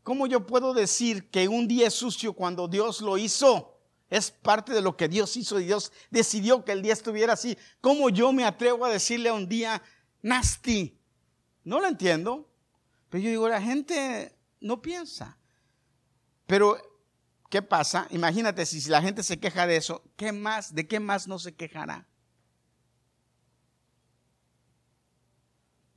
[0.03, 3.81] ¿Cómo yo puedo decir que un día es sucio cuando Dios lo hizo?
[4.09, 7.57] Es parte de lo que Dios hizo y Dios decidió que el día estuviera así.
[7.81, 9.83] ¿Cómo yo me atrevo a decirle a un día
[10.21, 10.99] nasty?
[11.65, 12.49] No lo entiendo.
[13.09, 15.39] Pero yo digo, la gente no piensa.
[16.47, 16.77] Pero,
[17.49, 18.07] ¿qué pasa?
[18.11, 20.75] Imagínate si la gente se queja de eso, ¿qué más?
[20.75, 22.09] ¿De qué más no se quejará?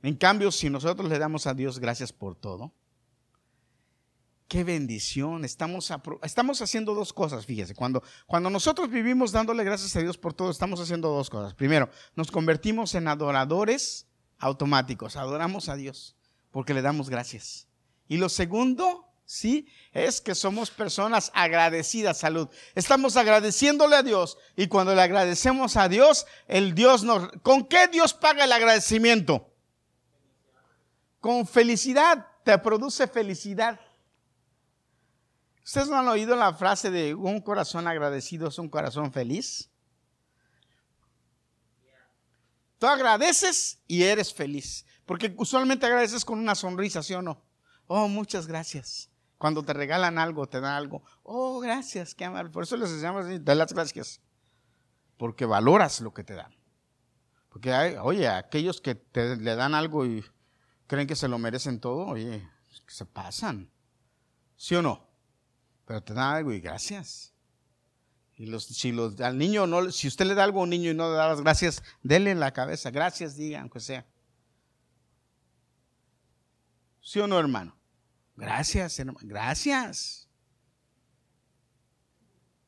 [0.06, 2.72] En cambio, si nosotros le damos a Dios gracias por todo,
[4.46, 5.44] qué bendición.
[5.44, 5.92] Estamos,
[6.22, 7.74] estamos haciendo dos cosas, fíjese.
[7.74, 11.54] Cuando, cuando nosotros vivimos dándole gracias a Dios por todo, estamos haciendo dos cosas.
[11.54, 14.06] Primero, nos convertimos en adoradores
[14.38, 15.16] automáticos.
[15.16, 16.14] Adoramos a Dios
[16.52, 17.66] porque le damos gracias.
[18.06, 22.48] Y lo segundo, sí, es que somos personas agradecidas, salud.
[22.76, 27.28] Estamos agradeciéndole a Dios y cuando le agradecemos a Dios, el Dios nos...
[27.42, 29.52] ¿Con qué Dios paga el agradecimiento?
[31.26, 33.80] Con felicidad, te produce felicidad.
[35.64, 39.68] ¿Ustedes no han oído la frase de un corazón agradecido es un corazón feliz?
[42.78, 44.86] Tú agradeces y eres feliz.
[45.04, 47.42] Porque usualmente agradeces con una sonrisa, ¿sí o no?
[47.88, 49.10] Oh, muchas gracias.
[49.36, 51.02] Cuando te regalan algo, te dan algo.
[51.24, 52.52] Oh, gracias, qué amable.
[52.52, 54.20] Por eso les enseñamos da las gracias.
[55.16, 56.54] Porque valoras lo que te dan.
[57.48, 60.24] Porque hay, oye, aquellos que te, le dan algo y
[60.86, 62.48] creen que se lo merecen todo, oye,
[62.86, 63.70] se pasan.
[64.56, 65.06] ¿Sí o no?
[65.84, 67.32] Pero te dan algo y gracias.
[68.36, 70.90] Y los, si los, al niño no, si usted le da algo a un niño
[70.90, 74.06] y no le da las gracias, déle en la cabeza, gracias, diga, aunque sea.
[77.00, 77.76] ¿Sí o no, hermano?
[78.36, 79.18] Gracias, hermano.
[79.22, 80.28] Gracias.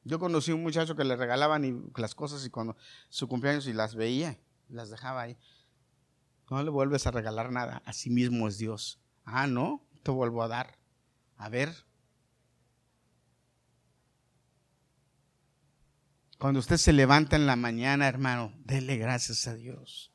[0.04, 2.76] Yo conocí a un muchacho que le regalaban las cosas y cuando
[3.10, 4.38] su cumpleaños y las veía,
[4.70, 5.36] las dejaba ahí.
[6.50, 7.82] No le vuelves a regalar nada.
[7.84, 9.00] Así mismo es Dios.
[9.24, 10.78] Ah, no, te vuelvo a dar.
[11.36, 11.74] A ver.
[16.38, 20.12] Cuando usted se levanta en la mañana, hermano, dele gracias a Dios.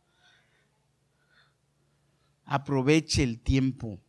[2.45, 4.02] Aproveche el tiempo.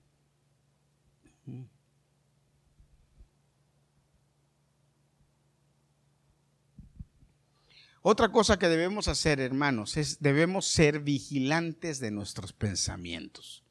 [8.06, 13.64] Otra cosa que debemos hacer, hermanos, es debemos ser vigilantes de nuestros pensamientos.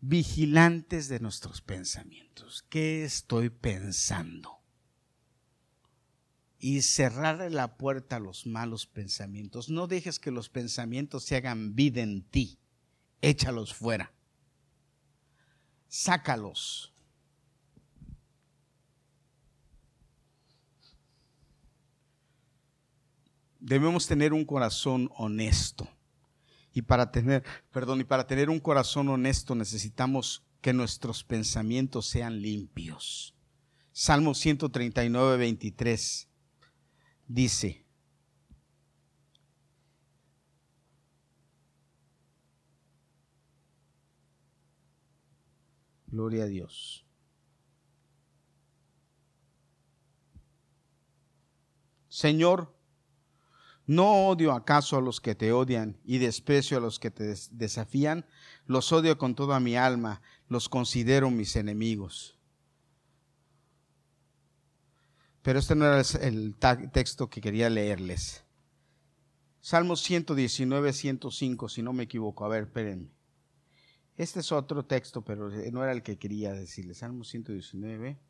[0.00, 2.64] Vigilantes de nuestros pensamientos.
[2.68, 4.60] ¿Qué estoy pensando?
[6.60, 9.70] Y cerrar la puerta a los malos pensamientos.
[9.70, 12.60] No dejes que los pensamientos se hagan vida en ti.
[13.22, 14.12] Échalos fuera.
[15.88, 16.89] Sácalos.
[23.60, 25.88] Debemos tener un corazón honesto.
[26.72, 32.40] Y para tener, perdón, y para tener un corazón honesto necesitamos que nuestros pensamientos sean
[32.40, 33.34] limpios.
[33.92, 36.28] Salmo 139, 23
[37.26, 37.84] dice,
[46.06, 47.06] Gloria a Dios.
[52.08, 52.74] Señor,
[53.90, 58.24] ¿No odio acaso a los que te odian y desprecio a los que te desafían?
[58.66, 62.38] Los odio con toda mi alma, los considero mis enemigos.
[65.42, 66.54] Pero este no era el
[66.92, 68.44] texto que quería leerles.
[69.60, 72.44] Salmo 119, 105, si no me equivoco.
[72.44, 73.10] A ver, espérenme.
[74.16, 76.98] Este es otro texto, pero no era el que quería decirles.
[76.98, 78.20] Salmo 119.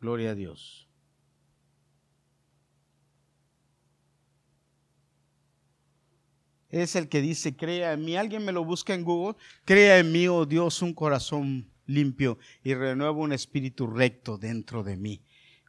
[0.00, 0.88] Gloria a Dios.
[6.68, 8.16] Es el que dice, crea en mí.
[8.16, 9.36] Alguien me lo busca en Google.
[9.64, 14.96] Crea en mí, oh Dios, un corazón limpio y renueva un espíritu recto dentro de
[14.96, 15.22] mí.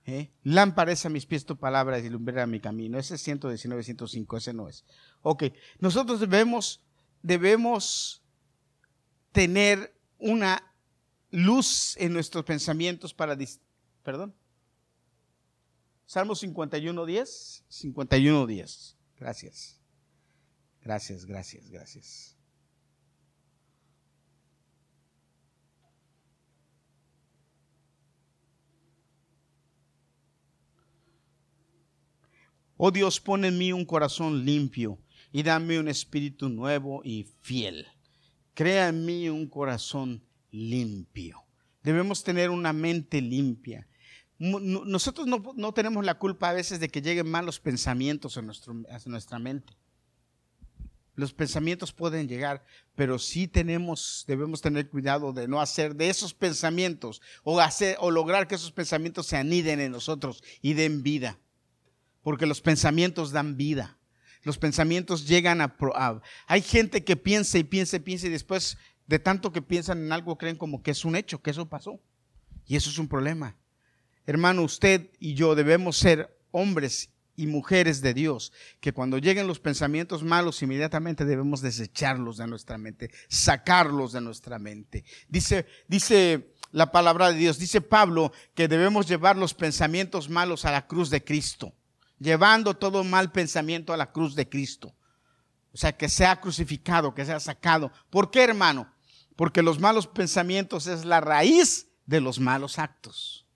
[0.05, 0.32] ¿Eh?
[0.55, 2.97] A mis pies tu palabra y lumbrera mi camino.
[2.97, 4.86] Ese es 119, 105, ese no es.
[5.21, 5.45] Ok,
[5.80, 6.82] nosotros debemos,
[7.21, 8.23] debemos
[9.34, 10.63] tener una
[11.30, 13.36] luz en nuestros pensamientos para
[14.08, 14.34] Perdón.
[16.05, 17.66] Salmo 51, 10.
[17.68, 18.97] 51, 10.
[19.20, 19.82] Gracias.
[20.82, 22.38] Gracias, gracias, gracias.
[32.78, 34.99] Oh Dios, pon en mí un corazón limpio
[35.34, 37.86] y dame un espíritu nuevo y fiel.
[38.53, 41.43] Crea en mí un corazón limpio.
[41.84, 43.86] Debemos tener una mente limpia
[44.40, 48.76] nosotros no, tenemos la culpa a veces de que lleguen malos pensamientos a, nuestro,
[49.06, 49.74] nuestra mente.
[51.16, 52.64] Los pensamientos pueden llegar,
[52.96, 58.12] pero sí tenemos, debemos tener cuidado de no hacer de esos pensamientos o, hacer, o
[58.12, 61.40] lograr que esos pensamientos se aniden en nosotros y den vida.
[62.22, 63.98] Porque los pensamientos dan vida.
[64.44, 66.22] Los pensamientos llegan a, a...
[66.46, 68.78] Hay gente que piensa y piensa y piensa y después
[69.08, 72.00] de tanto que piensan en algo creen como que es un hecho, que eso pasó.
[72.68, 73.56] Y eso es un problema.
[74.28, 78.51] Hermano, usted y yo debemos ser hombres y mujeres de Dios,
[78.82, 84.59] que cuando lleguen los pensamientos malos, inmediatamente debemos desecharlos de nuestra mente, sacarlos de nuestra
[84.59, 85.05] mente.
[85.30, 90.71] Dice, dice la palabra de Dios, dice Pablo que debemos llevar los pensamientos malos a
[90.71, 91.73] la cruz de Cristo,
[92.19, 94.93] llevando todo mal pensamiento a la cruz de Cristo.
[95.71, 97.93] O sea, que sea crucificado, que sea sacado.
[98.09, 98.91] ¿Por qué, hermano?
[99.38, 103.47] Porque los malos pensamientos es la raíz de los malos actos.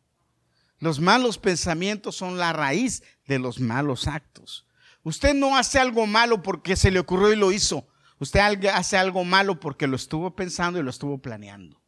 [0.81, 4.65] Los malos pensamientos son la raíz de los malos actos.
[5.03, 7.87] Usted no hace algo malo porque se le ocurrió y lo hizo.
[8.17, 11.79] Usted hace algo malo porque lo estuvo pensando y lo estuvo planeando.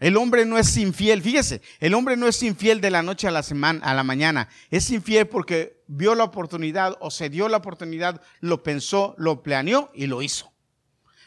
[0.00, 3.30] El hombre no es infiel, fíjese, el hombre no es infiel de la noche a
[3.30, 4.48] la semana, a la mañana.
[4.70, 9.90] Es infiel porque vio la oportunidad o se dio la oportunidad, lo pensó, lo planeó
[9.94, 10.54] y lo hizo.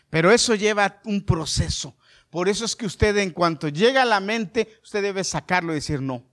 [0.10, 1.97] Pero eso lleva un proceso.
[2.30, 5.76] Por eso es que usted en cuanto llega a la mente, usted debe sacarlo y
[5.76, 6.26] decir no.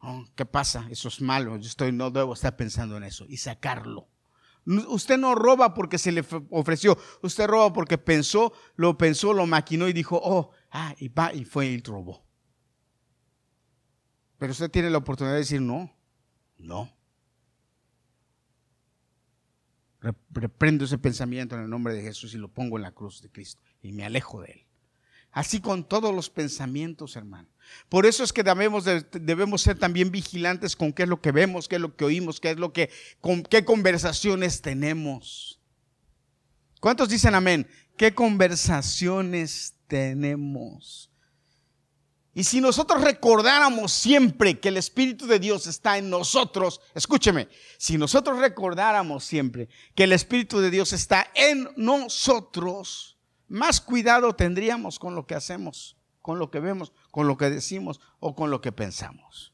[0.00, 0.86] Oh, ¿Qué pasa?
[0.90, 1.56] Eso es malo.
[1.56, 3.26] Yo estoy, no debo estar pensando en eso.
[3.28, 4.08] Y sacarlo.
[4.66, 6.98] Usted no roba porque se le ofreció.
[7.22, 11.44] Usted roba porque pensó, lo pensó, lo maquinó y dijo, oh, ah, y va y
[11.44, 12.26] fue y robó.
[14.38, 15.96] Pero usted tiene la oportunidad de decir no,
[16.58, 16.96] no,
[20.30, 23.30] reprendo ese pensamiento en el nombre de Jesús y lo pongo en la cruz de
[23.30, 24.65] Cristo y me alejo de él.
[25.36, 27.46] Así con todos los pensamientos, hermano.
[27.90, 31.74] Por eso es que debemos, ser también vigilantes con qué es lo que vemos, qué
[31.76, 32.88] es lo que oímos, qué es lo que,
[33.20, 35.60] con qué conversaciones tenemos.
[36.80, 37.68] ¿Cuántos dicen amén?
[37.98, 41.10] ¿Qué conversaciones tenemos?
[42.32, 47.98] Y si nosotros recordáramos siempre que el Espíritu de Dios está en nosotros, escúcheme, si
[47.98, 53.15] nosotros recordáramos siempre que el Espíritu de Dios está en nosotros,
[53.48, 58.00] más cuidado tendríamos con lo que hacemos, con lo que vemos, con lo que decimos
[58.18, 59.52] o con lo que pensamos.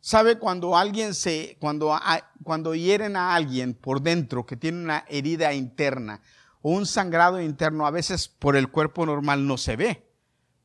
[0.00, 1.98] ¿Sabe cuando alguien se, cuando,
[2.42, 6.20] cuando hieren a alguien por dentro que tiene una herida interna
[6.60, 10.12] o un sangrado interno, a veces por el cuerpo normal no se ve,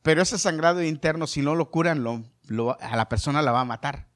[0.02, 2.06] pero ese sangrado interno, si no lo curan,
[2.80, 4.09] a la persona la va a matar.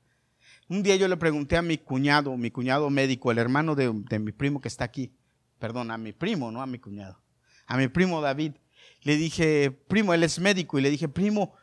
[0.75, 4.33] Un día yo le pregunté a mi cuñado, mi cuñado médico, el hermano de, mi
[4.33, 5.15] primo que está aquí,
[5.61, 7.23] perdón, a mi primo, no a mi cuñado,
[7.67, 8.55] a mi primo David,
[9.03, 11.55] le dije, primo, él es médico, y le dije, primo,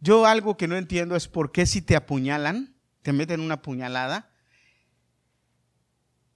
[0.00, 4.30] yo algo que no entiendo es por qué si te apuñalan, te meten una puñalada,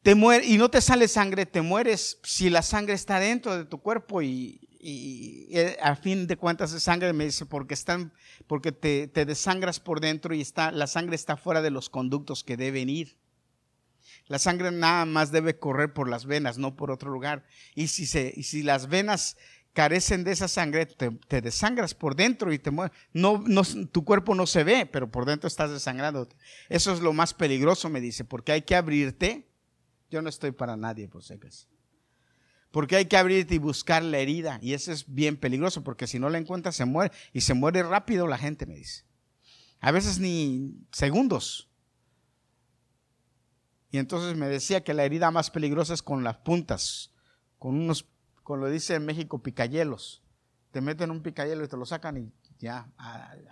[0.00, 3.66] te muere, y no te sale sangre, te mueres si la sangre está dentro de
[3.66, 4.61] tu cuerpo y,
[5.80, 8.12] a fin de cuentas es sangre, me dice, porque, están,
[8.46, 12.56] porque te, desangras por dentro y está, la sangre está fuera de los conductos que
[12.56, 13.16] deben ir.
[14.26, 17.44] La sangre nada más debe correr por las venas, no por otro lugar.
[17.74, 19.36] Y si, se, y si las venas
[19.72, 22.70] carecen de esa sangre, te, desangras por dentro y te.
[22.70, 22.90] No,
[23.46, 26.28] no, tu cuerpo no se ve, pero por dentro estás desangrado.
[26.68, 29.46] Eso es lo más peligroso, me dice, porque hay que abrirte.
[30.10, 31.66] Yo no estoy para nadie, por si acaso.
[32.72, 34.58] Porque hay que abrirte y buscar la herida.
[34.60, 37.14] Y eso es bien peligroso, porque si no la encuentras, se muere.
[37.32, 39.04] Y se muere rápido la gente, me dice.
[39.80, 41.68] A veces ni segundos.
[43.90, 47.12] Y entonces me decía que la herida más peligrosa es con las puntas,
[47.58, 48.08] con unos
[48.42, 50.22] como lo dice en México, picayelos.
[50.70, 52.90] Te meten un picayelo y te lo sacan y ya,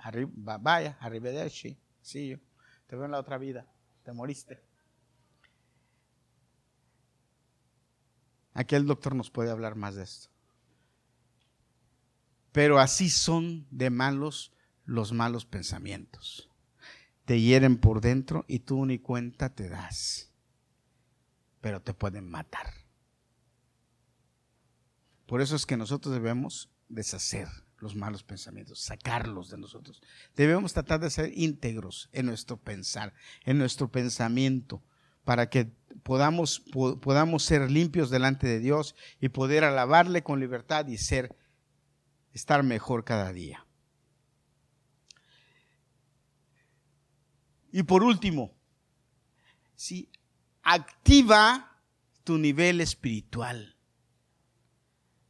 [0.02, 2.38] arriba, vaya, arrivederci, sí, yo,
[2.86, 3.66] te veo en la otra vida,
[4.04, 4.62] te moriste.
[8.60, 10.28] Aquí el doctor nos puede hablar más de esto.
[12.52, 14.52] Pero así son de malos
[14.84, 16.50] los malos pensamientos.
[17.24, 20.30] Te hieren por dentro y tú ni cuenta te das.
[21.62, 22.66] Pero te pueden matar.
[25.24, 27.48] Por eso es que nosotros debemos deshacer
[27.78, 30.02] los malos pensamientos, sacarlos de nosotros.
[30.36, 33.14] Debemos tratar de ser íntegros en nuestro pensar,
[33.46, 34.82] en nuestro pensamiento,
[35.24, 35.70] para que
[36.02, 36.62] podamos,
[37.00, 41.36] podamos ser limpios delante de Dios y poder alabarle con libertad y ser,
[42.32, 43.66] estar mejor cada día.
[47.72, 48.52] Y por último,
[49.76, 50.10] si
[50.62, 51.78] activa
[52.24, 53.76] tu nivel espiritual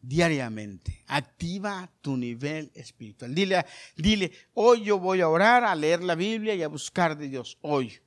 [0.02, 1.04] diariamente.
[1.06, 3.34] Activa tu nivel espiritual.
[3.34, 3.64] Dile,
[3.96, 7.58] dile, hoy yo voy a orar, a leer la Biblia y a buscar de Dios.
[7.60, 8.00] Hoy.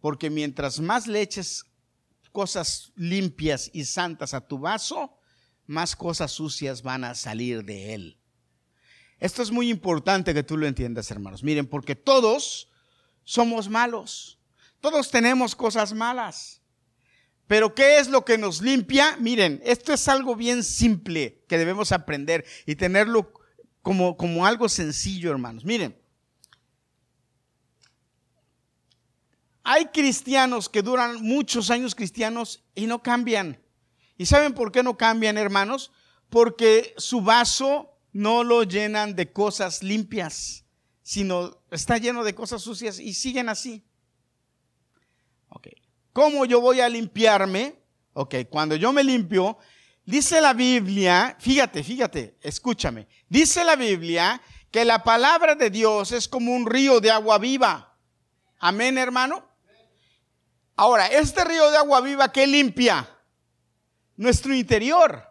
[0.00, 1.64] Porque mientras más le eches
[2.32, 5.18] cosas limpias y santas a tu vaso,
[5.66, 8.18] más cosas sucias van a salir de él.
[9.18, 11.42] Esto es muy importante que tú lo entiendas, hermanos.
[11.42, 12.68] Miren, porque todos
[13.24, 14.38] somos malos.
[14.80, 16.62] Todos tenemos cosas malas.
[17.48, 19.16] Pero ¿qué es lo que nos limpia?
[19.18, 23.32] Miren, esto es algo bien simple que debemos aprender y tenerlo
[23.82, 25.64] como, como algo sencillo, hermanos.
[25.64, 25.98] Miren,
[29.70, 33.62] hay cristianos que duran muchos años cristianos y no cambian.
[34.16, 35.92] ¿Y saben por qué no cambian, hermanos?
[36.30, 40.64] Porque su vaso no lo llenan de cosas limpias,
[41.02, 43.84] sino está lleno de cosas sucias y siguen así.
[45.50, 45.68] Ok.
[46.14, 47.78] ¿Cómo yo voy a limpiarme?
[48.14, 49.58] Ok, cuando yo me limpio,
[50.06, 54.40] dice la Biblia, fíjate, fíjate, escúchame, dice la Biblia
[54.70, 57.98] que la palabra de Dios es como un río de agua viva.
[58.58, 59.47] Amén, hermano.
[60.78, 63.04] Ahora, este río de agua viva, ¿qué limpia?
[64.16, 65.24] Nuestro interior.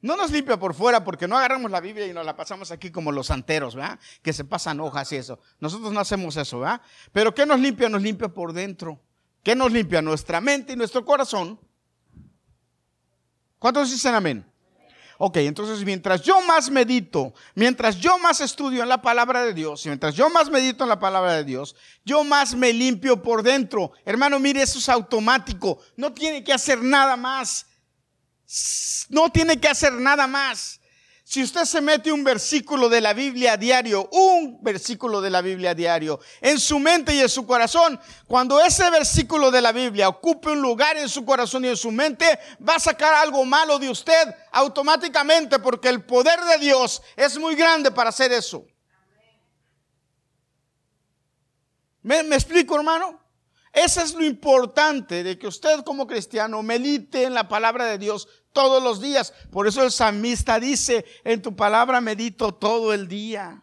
[0.00, 2.92] No nos limpia por fuera porque no agarramos la Biblia y nos la pasamos aquí
[2.92, 3.98] como los santeros, ¿verdad?
[4.22, 5.40] Que se pasan hojas y eso.
[5.58, 6.80] Nosotros no hacemos eso, ¿verdad?
[7.10, 7.88] Pero ¿qué nos limpia?
[7.88, 9.00] Nos limpia por dentro.
[9.42, 11.58] ¿Qué nos limpia nuestra mente y nuestro corazón.
[13.58, 14.51] ¿Cuántos dicen amén?
[15.18, 19.86] Ok, entonces mientras yo más medito, mientras yo más estudio en la palabra de Dios,
[19.86, 23.92] mientras yo más medito en la palabra de Dios, yo más me limpio por dentro.
[24.04, 25.78] Hermano, mire, eso es automático.
[25.96, 27.66] No tiene que hacer nada más.
[29.08, 30.80] No tiene que hacer nada más.
[31.32, 35.40] Si usted se mete un versículo de la Biblia a diario, un versículo de la
[35.40, 39.72] Biblia a diario, en su mente y en su corazón, cuando ese versículo de la
[39.72, 43.46] Biblia ocupe un lugar en su corazón y en su mente, va a sacar algo
[43.46, 48.66] malo de usted automáticamente porque el poder de Dios es muy grande para hacer eso.
[52.02, 53.22] ¿Me, explico, hermano?
[53.72, 58.28] Eso es lo importante de que usted como cristiano medite en la palabra de Dios
[58.52, 59.32] todos los días.
[59.50, 63.62] Por eso el salmista dice, en tu palabra medito todo el día.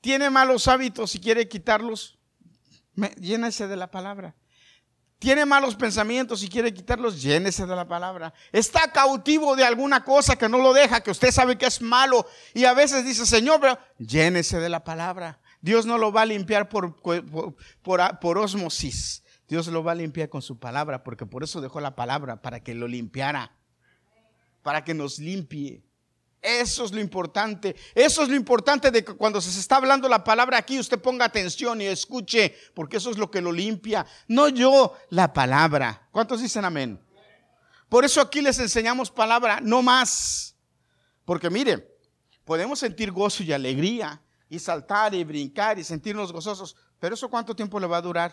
[0.00, 2.16] Tiene malos hábitos y quiere quitarlos,
[3.20, 4.36] llénese de la palabra.
[5.18, 8.34] Tiene malos pensamientos y quiere quitarlos, llénese de la palabra.
[8.52, 12.26] Está cautivo de alguna cosa que no lo deja, que usted sabe que es malo.
[12.52, 15.40] Y a veces dice, Señor, pero llénese de la palabra.
[15.60, 17.56] Dios no lo va a limpiar por, por,
[18.20, 19.24] por osmosis.
[19.48, 22.60] Dios lo va a limpiar con su palabra, porque por eso dejó la palabra, para
[22.60, 23.52] que lo limpiara,
[24.62, 25.82] para que nos limpie.
[26.42, 27.74] Eso es lo importante.
[27.94, 31.24] Eso es lo importante de que cuando se está hablando la palabra aquí, usted ponga
[31.24, 34.06] atención y escuche, porque eso es lo que lo limpia.
[34.28, 36.08] No yo, la palabra.
[36.10, 37.00] ¿Cuántos dicen amén?
[37.88, 40.56] Por eso aquí les enseñamos palabra, no más.
[41.24, 41.96] Porque mire,
[42.44, 47.54] podemos sentir gozo y alegría, y saltar y brincar y sentirnos gozosos, pero eso cuánto
[47.54, 48.32] tiempo le va a durar?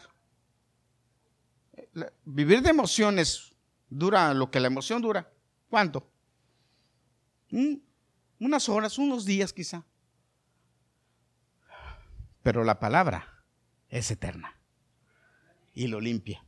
[2.26, 3.56] Vivir de emociones
[3.90, 5.32] dura lo que la emoción dura.
[5.70, 6.10] ¿Cuánto?
[8.40, 9.86] Unas horas, unos días quizá.
[12.42, 13.46] Pero la palabra
[13.90, 14.60] es eterna.
[15.74, 16.46] Y lo limpia.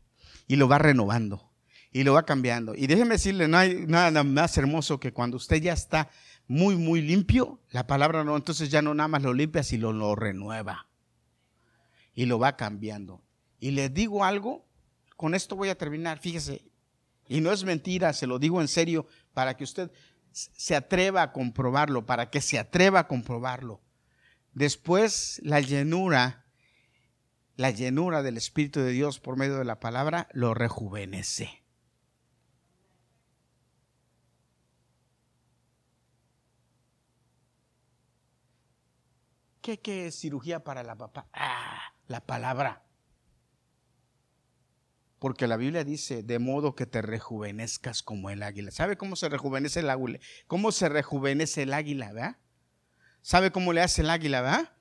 [0.48, 1.52] Y lo va renovando.
[1.92, 2.76] Y lo va cambiando.
[2.76, 6.10] Y déjeme decirle, no hay nada más hermoso que cuando usted ya está
[6.48, 10.16] muy, muy limpio, la palabra no, entonces ya no nada más lo limpia, sino lo
[10.16, 10.88] renueva.
[12.14, 13.24] Y lo va cambiando.
[13.60, 14.65] Y les digo algo,
[15.16, 16.64] con esto voy a terminar, fíjese.
[17.28, 19.92] Y no es mentira, se lo digo en serio, para que usted
[20.32, 23.82] se atreva a comprobarlo, para que se atreva a comprobarlo.
[24.54, 26.46] Después la llenura,
[27.56, 31.64] la llenura del Espíritu de Dios por medio de la palabra lo rejuvenece.
[39.62, 41.28] ¿Qué, ¿Qué, es cirugía para la papá?
[41.34, 42.85] Ah, la palabra.
[45.20, 48.72] Porque la Biblia dice, de modo que te rejuvenezcas como el águila.
[48.72, 50.20] ¿Sabe cómo se rejuvenece el águila?
[50.48, 52.38] ¿Cómo se rejuvenece el águila, verdad?
[53.22, 54.74] ¿Sabe cómo le hace el águila, verdad?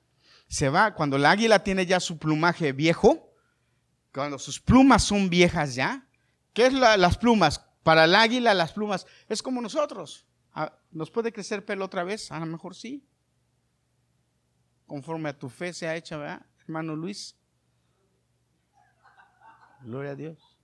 [0.47, 3.33] Se va, cuando el águila tiene ya su plumaje viejo,
[4.13, 6.07] cuando sus plumas son viejas ya,
[6.53, 7.65] ¿qué es las plumas?
[7.83, 10.25] Para el águila las plumas es como nosotros.
[10.53, 12.31] Ah, ¿Nos puede crecer pelo otra vez?
[12.31, 13.03] A lo mejor sí.
[14.85, 17.35] Conforme a tu fe sea hecha, ¿verdad, hermano Luis?
[19.85, 20.57] Gloria a Dios.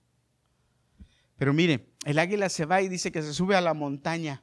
[1.36, 4.42] Pero mire, el águila se va y dice que se sube a la montaña.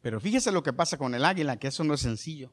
[0.00, 2.52] Pero fíjese lo que pasa con el águila, que eso no es sencillo.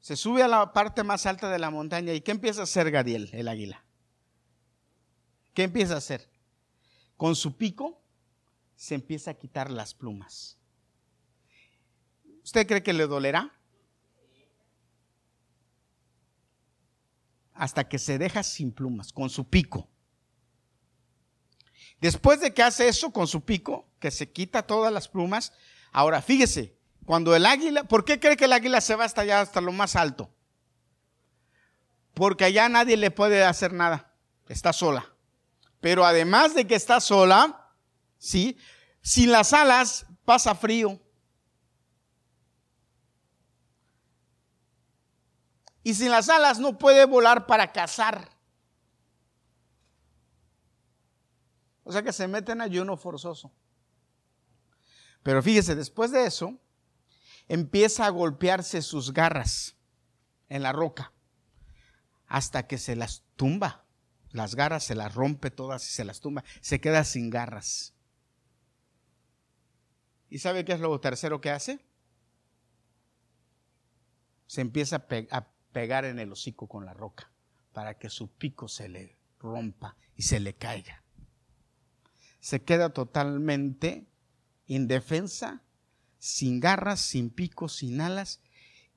[0.00, 2.90] Se sube a la parte más alta de la montaña y ¿qué empieza a hacer
[2.90, 3.84] Gadiel, el águila?
[5.52, 6.30] ¿Qué empieza a hacer?
[7.18, 8.02] Con su pico
[8.76, 10.58] se empieza a quitar las plumas.
[12.42, 13.52] ¿Usted cree que le dolerá?
[17.54, 19.88] Hasta que se deja sin plumas, con su pico.
[22.00, 25.52] Después de que hace eso con su pico, que se quita todas las plumas,
[25.92, 26.76] ahora fíjese,
[27.06, 29.72] cuando el águila, ¿por qué cree que el águila se va hasta allá, hasta lo
[29.72, 30.34] más alto?
[32.12, 34.12] Porque allá nadie le puede hacer nada,
[34.48, 35.14] está sola.
[35.80, 37.70] Pero además de que está sola,
[38.18, 38.56] ¿sí?
[39.02, 41.00] Sin las alas pasa frío.
[45.84, 48.30] Y sin las alas no puede volar para cazar.
[51.84, 53.52] O sea que se mete en ayuno forzoso.
[55.22, 56.58] Pero fíjese, después de eso,
[57.46, 59.76] empieza a golpearse sus garras
[60.48, 61.12] en la roca
[62.26, 63.84] hasta que se las tumba.
[64.30, 66.44] Las garras se las rompe todas y se las tumba.
[66.60, 67.94] Se queda sin garras.
[70.30, 71.78] ¿Y sabe qué es lo tercero que hace?
[74.46, 77.30] Se empieza a, pegar en el hocico con la roca
[77.72, 81.02] para que su pico se le rompa y se le caiga.
[82.38, 84.06] Se queda totalmente
[84.66, 85.62] indefensa,
[86.18, 88.40] sin garras, sin pico, sin alas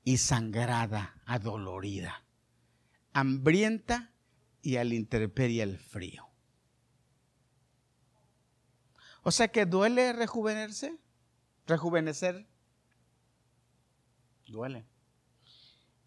[0.04, 2.24] y sangrada, adolorida,
[3.12, 4.12] hambrienta
[4.62, 6.28] y al interperie el frío.
[9.22, 10.96] O sea que duele rejuvenecerse,
[11.66, 12.46] rejuvenecer,
[14.46, 14.86] duele.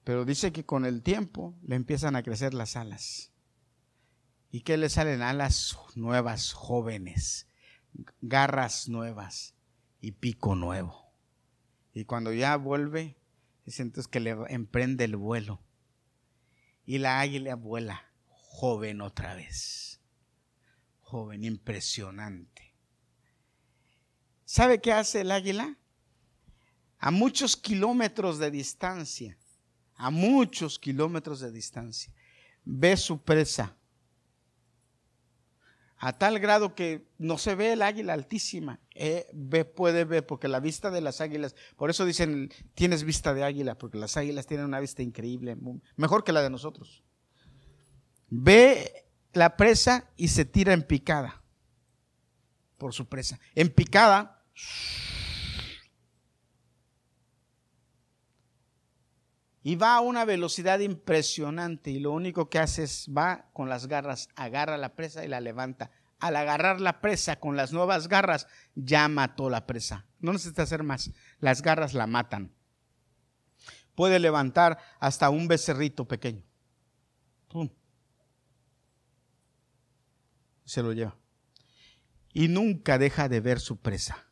[0.03, 3.31] Pero dice que con el tiempo le empiezan a crecer las alas
[4.51, 5.21] ¿Y qué le salen?
[5.21, 7.47] Alas nuevas, jóvenes,
[8.19, 9.55] garras nuevas
[10.01, 11.09] y pico nuevo.
[11.93, 13.17] Y cuando ya vuelve,
[13.65, 15.61] es que le emprende el vuelo.
[16.85, 20.01] Y la águila vuela, joven otra vez.
[20.99, 22.75] Joven, impresionante.
[24.43, 25.77] ¿Sabe qué hace el águila?
[26.99, 29.37] A muchos kilómetros de distancia,
[29.95, 32.13] a muchos kilómetros de distancia,
[32.63, 33.75] ve su presa
[36.03, 38.79] a tal grado que no se ve el águila altísima.
[38.95, 43.35] Eh, ve, puede ver, porque la vista de las águilas, por eso dicen, tienes vista
[43.35, 45.55] de águila, porque las águilas tienen una vista increíble,
[45.97, 47.03] mejor que la de nosotros.
[48.29, 51.43] Ve la presa y se tira en picada
[52.79, 53.39] por su presa.
[53.53, 54.43] En picada.
[59.63, 63.87] Y va a una velocidad impresionante y lo único que hace es va con las
[63.87, 65.91] garras, agarra la presa y la levanta.
[66.19, 70.05] Al agarrar la presa con las nuevas garras, ya mató la presa.
[70.19, 71.11] No necesita hacer más.
[71.39, 72.53] Las garras la matan.
[73.95, 76.43] Puede levantar hasta un becerrito pequeño.
[80.65, 81.17] Se lo lleva.
[82.33, 84.25] Y nunca deja de ver su presa.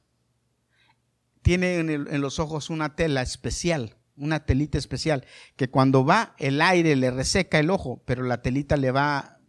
[1.41, 6.61] Tiene en, en los ojos una tela especial una telita especial, que cuando va el
[6.61, 9.39] aire le reseca el ojo, pero la telita le va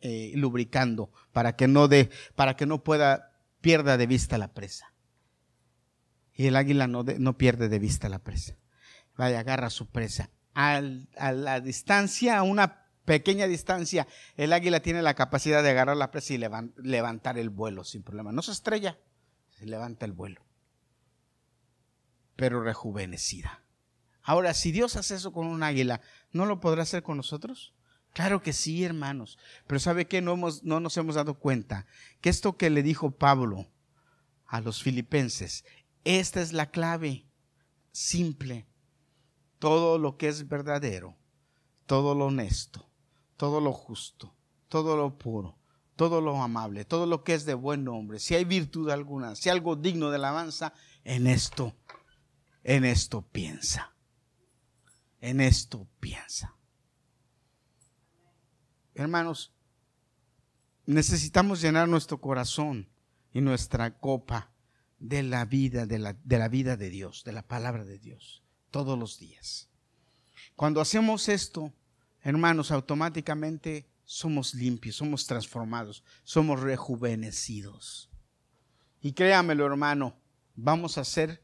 [0.00, 4.92] eh, lubricando para que no de, para que no pueda pierda de vista la presa.
[6.34, 8.56] Y el águila no, no pierde de vista la presa.
[9.16, 10.30] Vaya, agarra su presa.
[10.54, 10.80] a
[11.32, 14.06] la distancia, a una pequeña distancia,
[14.36, 16.38] el águila tiene la capacidad de agarrar la presa y
[16.76, 18.32] levantar el vuelo sin problema.
[18.32, 18.98] No se estrella,
[19.48, 20.44] se levanta el vuelo.
[22.36, 23.63] Pero rejuvenecida.
[24.24, 26.00] Ahora, si Dios hace eso con un águila,
[26.32, 27.74] ¿no lo podrá hacer con nosotros?
[28.14, 29.38] Claro que sí, hermanos.
[29.66, 30.22] Pero ¿sabe qué?
[30.22, 31.86] No, hemos, no nos hemos dado cuenta
[32.22, 33.66] que esto que le dijo Pablo
[34.46, 35.66] a los filipenses,
[36.04, 37.26] esta es la clave
[37.92, 38.66] simple.
[39.58, 41.16] Todo lo que es verdadero,
[41.84, 42.88] todo lo honesto,
[43.36, 44.34] todo lo justo,
[44.68, 45.58] todo lo puro,
[45.96, 49.50] todo lo amable, todo lo que es de buen nombre, si hay virtud alguna, si
[49.50, 50.72] algo digno de alabanza,
[51.04, 51.74] en esto,
[52.62, 53.93] en esto piensa
[55.24, 56.54] en esto piensa.
[58.94, 59.54] Hermanos,
[60.84, 62.90] necesitamos llenar nuestro corazón
[63.32, 64.52] y nuestra copa
[64.98, 68.42] de la vida, de la, de la vida de Dios, de la palabra de Dios,
[68.70, 69.70] todos los días.
[70.56, 71.72] Cuando hacemos esto,
[72.20, 78.10] hermanos, automáticamente somos limpios, somos transformados, somos rejuvenecidos.
[79.00, 80.18] Y créamelo, hermano,
[80.54, 81.42] vamos a ser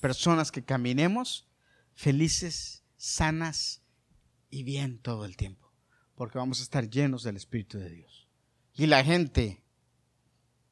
[0.00, 1.46] personas que caminemos
[1.94, 3.82] felices sanas
[4.50, 5.72] y bien todo el tiempo,
[6.14, 8.28] porque vamos a estar llenos del Espíritu de Dios.
[8.74, 9.62] Y la gente,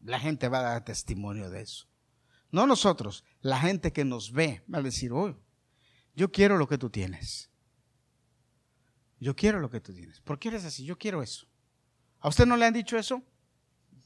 [0.01, 1.89] la gente va a dar testimonio de eso.
[2.51, 5.37] No nosotros, la gente que nos ve va a decir, oh,
[6.15, 7.51] yo quiero lo que tú tienes.
[9.19, 10.21] Yo quiero lo que tú tienes.
[10.21, 10.85] ¿Por qué eres así?
[10.85, 11.47] Yo quiero eso.
[12.21, 13.23] ¿A usted no le han dicho eso?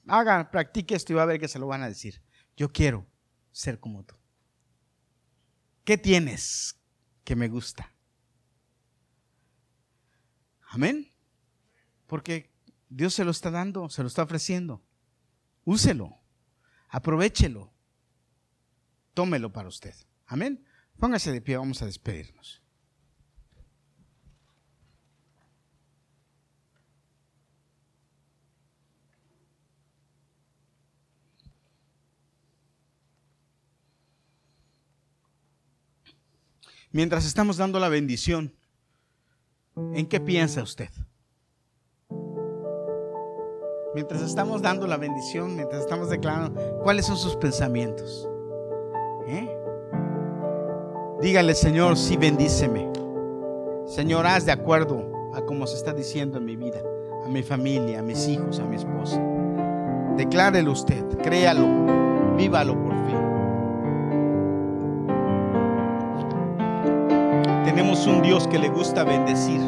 [0.07, 2.23] Haga, practique esto y va a ver que se lo van a decir.
[2.57, 3.07] Yo quiero
[3.53, 4.15] ser como tú.
[5.85, 6.81] ¿Qué tienes
[7.25, 7.93] que me gusta?
[10.69, 11.11] Amén.
[12.07, 12.51] Porque
[12.89, 14.83] Dios se lo está dando, se lo está ofreciendo.
[15.65, 16.19] Úselo,
[16.89, 17.73] aprovechelo,
[19.15, 19.95] tómelo para usted.
[20.27, 20.65] Amén.
[20.99, 22.63] Póngase de pie, vamos a despedirnos.
[36.91, 38.58] Mientras estamos dando la bendición,
[39.93, 40.91] ¿En qué piensa usted?
[43.95, 48.29] Mientras estamos dando la bendición, mientras estamos declarando, ¿cuáles son sus pensamientos?
[49.27, 49.49] ¿Eh?
[51.21, 52.89] Dígale, Señor, sí, bendíceme.
[53.87, 56.83] Señor, haz de acuerdo a como se está diciendo en mi vida,
[57.25, 59.21] a mi familia, a mis hijos, a mi esposa.
[60.17, 61.67] Declárelo usted, créalo,
[62.37, 63.18] vívalo por fin.
[67.79, 69.61] Tenemos un Dios que le gusta bendecir.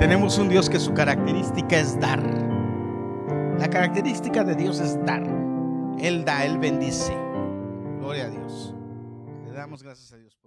[0.00, 2.20] Tenemos un Dios que su característica es dar.
[3.60, 5.22] La característica de Dios es dar.
[6.00, 7.16] Él da, Él bendice.
[8.00, 8.74] Gloria a Dios.
[9.46, 10.39] Le damos gracias a Dios.